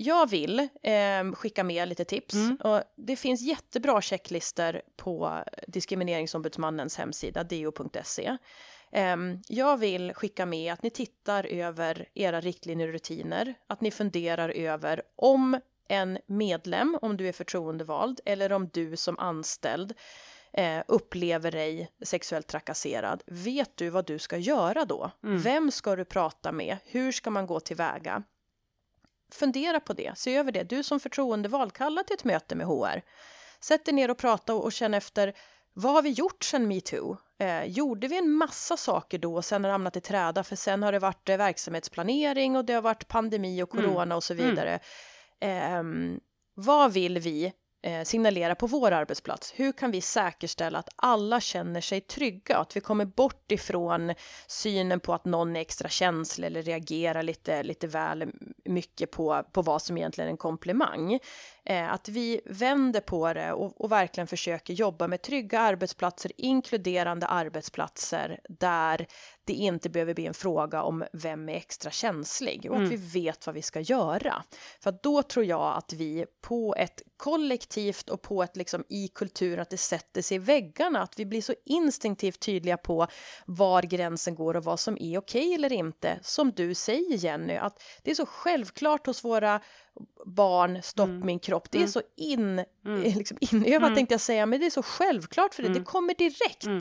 jag 0.00 0.30
vill 0.30 0.58
eh, 0.82 1.32
skicka 1.32 1.64
med 1.64 1.88
lite 1.88 2.04
tips. 2.04 2.34
Mm. 2.34 2.56
Och 2.56 2.82
det 2.96 3.16
finns 3.16 3.40
jättebra 3.40 4.00
checklister 4.02 4.82
på 4.96 5.44
Diskrimineringsombudsmannens 5.66 6.96
hemsida, 6.96 7.44
do.se. 7.44 8.36
Eh, 8.92 9.16
jag 9.48 9.76
vill 9.76 10.14
skicka 10.14 10.46
med 10.46 10.72
att 10.72 10.82
ni 10.82 10.90
tittar 10.90 11.46
över 11.46 12.08
era 12.14 12.40
riktlinjer 12.40 12.86
och 12.86 12.92
rutiner, 12.92 13.54
att 13.66 13.80
ni 13.80 13.90
funderar 13.90 14.48
över 14.48 15.02
om 15.16 15.60
en 15.88 16.18
medlem, 16.26 16.98
om 17.02 17.16
du 17.16 17.28
är 17.28 17.32
förtroendevald, 17.32 18.20
eller 18.24 18.52
om 18.52 18.68
du 18.68 18.96
som 18.96 19.18
anställd 19.18 19.94
eh, 20.52 20.82
upplever 20.88 21.50
dig 21.50 21.90
sexuellt 22.02 22.46
trakasserad, 22.46 23.22
vet 23.26 23.76
du 23.76 23.90
vad 23.90 24.06
du 24.06 24.18
ska 24.18 24.36
göra 24.36 24.84
då? 24.84 25.10
Mm. 25.24 25.38
Vem 25.38 25.70
ska 25.70 25.96
du 25.96 26.04
prata 26.04 26.52
med? 26.52 26.76
Hur 26.84 27.12
ska 27.12 27.30
man 27.30 27.46
gå 27.46 27.60
tillväga? 27.60 28.22
Fundera 29.30 29.80
på 29.80 29.92
det, 29.92 30.18
se 30.18 30.36
över 30.36 30.52
det. 30.52 30.62
Du 30.62 30.82
som 30.82 31.00
förtroendevald, 31.00 31.72
kalla 31.72 32.02
till 32.02 32.14
ett 32.14 32.24
möte 32.24 32.54
med 32.54 32.66
HR. 32.66 33.02
Sätt 33.60 33.84
dig 33.84 33.94
ner 33.94 34.10
och 34.10 34.18
prata 34.18 34.54
och, 34.54 34.64
och 34.64 34.72
känn 34.72 34.94
efter, 34.94 35.34
vad 35.74 35.92
har 35.92 36.02
vi 36.02 36.10
gjort 36.10 36.44
sedan 36.44 36.68
metoo? 36.68 37.16
Eh, 37.38 37.64
gjorde 37.64 38.08
vi 38.08 38.18
en 38.18 38.30
massa 38.30 38.76
saker 38.76 39.18
då 39.18 39.34
och 39.34 39.44
sen 39.44 39.64
har 39.64 39.68
det 39.68 39.72
hamnat 39.72 39.96
i 39.96 40.00
träda 40.00 40.44
för 40.44 40.56
sen 40.56 40.82
har 40.82 40.92
det 40.92 40.98
varit 40.98 41.28
eh, 41.28 41.36
verksamhetsplanering 41.36 42.56
och 42.56 42.64
det 42.64 42.72
har 42.72 42.82
varit 42.82 43.08
pandemi 43.08 43.62
och 43.62 43.70
corona 43.70 44.02
mm. 44.02 44.16
och 44.16 44.24
så 44.24 44.34
vidare. 44.34 44.80
Mm. 45.40 46.14
Eh, 46.14 46.20
vad 46.54 46.92
vill 46.92 47.18
vi 47.18 47.52
eh, 47.82 48.04
signalera 48.04 48.54
på 48.54 48.66
vår 48.66 48.92
arbetsplats. 48.92 49.52
Hur 49.56 49.72
kan 49.72 49.90
vi 49.90 50.00
säkerställa 50.00 50.78
att 50.78 50.88
alla 50.96 51.40
känner 51.40 51.80
sig 51.80 52.00
trygga? 52.00 52.56
Att 52.56 52.76
vi 52.76 52.80
kommer 52.80 53.04
bort 53.04 53.52
ifrån 53.52 54.14
synen 54.46 55.00
på 55.00 55.14
att 55.14 55.24
någon 55.24 55.56
är 55.56 55.60
extra 55.60 55.88
känslig 55.88 56.46
eller 56.46 56.62
reagerar 56.62 57.22
lite, 57.22 57.62
lite 57.62 57.86
väl 57.86 58.30
mycket 58.68 59.10
på, 59.10 59.42
på 59.52 59.62
vad 59.62 59.82
som 59.82 59.96
egentligen 59.96 60.28
är 60.28 60.32
en 60.32 60.36
komplimang. 60.36 61.18
Eh, 61.64 61.92
att 61.92 62.08
vi 62.08 62.40
vänder 62.44 63.00
på 63.00 63.32
det 63.32 63.52
och, 63.52 63.80
och, 63.80 63.92
verkligen 63.92 64.26
försöker 64.26 64.74
jobba 64.74 65.08
med 65.08 65.22
trygga 65.22 65.60
arbetsplatser, 65.60 66.32
inkluderande 66.36 67.26
arbetsplatser 67.26 68.40
där 68.48 69.06
det 69.44 69.52
inte 69.52 69.90
behöver 69.90 70.14
bli 70.14 70.26
en 70.26 70.34
fråga 70.34 70.82
om 70.82 71.04
vem 71.12 71.48
är 71.48 71.54
extra 71.54 71.90
känslig 71.90 72.66
och 72.70 72.76
mm. 72.76 72.86
att 72.86 72.92
vi 72.92 73.20
vet 73.20 73.46
vad 73.46 73.54
vi 73.54 73.62
ska 73.62 73.80
göra. 73.80 74.44
För 74.80 74.98
då 75.02 75.22
tror 75.22 75.44
jag 75.44 75.76
att 75.76 75.92
vi 75.92 76.26
på 76.40 76.74
ett 76.78 77.02
kollektivt 77.16 78.08
och 78.08 78.22
på 78.22 78.42
ett 78.42 78.56
liksom 78.56 78.84
i 78.88 79.08
kulturen 79.08 79.60
att 79.60 79.70
det 79.70 79.76
sätter 79.76 80.22
sig 80.22 80.34
i 80.34 80.38
väggarna, 80.38 81.02
att 81.02 81.18
vi 81.18 81.26
blir 81.26 81.42
så 81.42 81.54
instinktivt 81.64 82.40
tydliga 82.40 82.76
på 82.76 83.06
var 83.46 83.82
gränsen 83.82 84.34
går 84.34 84.56
och 84.56 84.64
vad 84.64 84.80
som 84.80 84.96
är 85.00 85.18
okej 85.18 85.42
okay 85.42 85.54
eller 85.54 85.72
inte. 85.72 86.18
Som 86.22 86.52
du 86.52 86.74
säger 86.74 87.16
Jenny, 87.16 87.56
att 87.56 87.82
det 88.02 88.10
är 88.10 88.14
så 88.14 88.26
självklart 88.26 88.57
hos 89.06 89.24
våra 89.24 89.60
barn, 90.26 90.82
stopp 90.82 91.08
mm. 91.08 91.26
min 91.26 91.38
kropp. 91.38 91.70
Det 91.70 91.78
är 91.78 91.80
mm. 91.80 91.90
så 91.92 92.02
in, 92.16 92.64
mm. 92.86 93.02
liksom 93.02 93.36
inövat 93.40 93.86
mm. 93.86 93.94
tänkte 93.94 94.12
jag 94.12 94.20
säga, 94.20 94.46
men 94.46 94.60
det 94.60 94.66
är 94.66 94.70
så 94.70 94.82
självklart 94.82 95.54
för 95.54 95.62
det, 95.62 95.68
det 95.68 95.74
mm. 95.74 95.84
kommer 95.84 96.14
direkt. 96.14 96.66
Mm. 96.66 96.78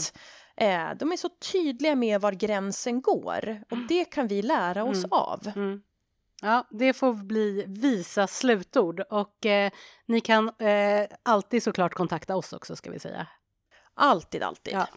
Eh, 0.57 0.97
de 0.97 1.11
är 1.11 1.17
så 1.17 1.29
tydliga 1.29 1.95
med 1.95 2.21
var 2.21 2.31
gränsen 2.31 3.01
går 3.01 3.63
och 3.71 3.77
det 3.89 4.05
kan 4.05 4.27
vi 4.27 4.41
lära 4.41 4.83
oss 4.83 5.05
av. 5.11 5.51
Ja, 6.41 6.67
det 6.71 6.93
får 6.93 7.13
bli 7.13 7.65
visa 7.67 8.27
slutord 8.27 8.99
och 8.99 9.45
eh, 9.45 9.71
ni 10.05 10.21
kan 10.21 10.51
eh, 10.59 11.07
alltid 11.23 11.63
såklart 11.63 11.93
kontakta 11.93 12.35
oss 12.35 12.53
också 12.53 12.75
ska 12.75 12.91
vi 12.91 12.99
säga. 12.99 13.27
Alltid, 13.99 14.43
alltid. 14.43 14.73
Ja. 14.73 14.87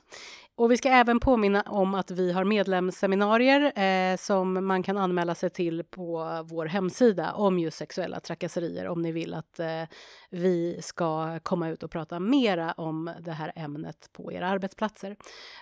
Och 0.61 0.71
vi 0.71 0.77
ska 0.77 0.89
även 0.89 1.21
påminna 1.21 1.63
om 1.63 1.95
att 1.95 2.11
vi 2.11 2.33
har 2.33 2.45
medlemsseminarier 2.45 3.79
eh, 3.79 4.17
som 4.17 4.67
man 4.67 4.83
kan 4.83 4.97
anmäla 4.97 5.35
sig 5.35 5.51
till 5.51 5.85
på 5.85 6.43
vår 6.45 6.67
hemsida 6.67 7.33
om 7.33 7.59
just 7.59 7.77
sexuella 7.77 8.21
trakasserier 8.21 8.89
om 8.89 9.03
ni 9.03 9.13
vill 9.13 9.35
att 9.35 9.61
eh, 9.61 9.83
vi 10.31 10.79
ska 10.83 11.39
komma 11.39 11.69
ut 11.69 11.83
och 11.83 11.91
prata 11.91 12.21
mera 12.21 12.73
om 12.73 13.11
det 13.21 13.33
här 13.33 13.53
ämnet 13.57 14.11
på 14.13 14.33
era 14.33 14.49
arbetsplatser. 14.49 15.17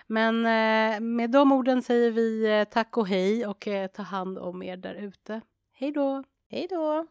Men 0.07 0.35
eh, 0.35 0.99
med 0.99 1.31
de 1.31 1.51
orden 1.51 1.81
säger 1.81 2.11
vi 2.11 2.59
eh, 2.59 2.63
tack 2.63 2.97
och 2.97 3.07
hej 3.07 3.45
och 3.45 3.67
eh, 3.67 3.87
ta 3.87 4.01
hand 4.01 4.37
om 4.37 4.63
er 4.63 4.77
där 4.77 4.95
ute. 4.95 5.41
Hej 5.73 5.91
då! 5.91 6.23
Hej 6.49 6.67
då! 6.69 7.07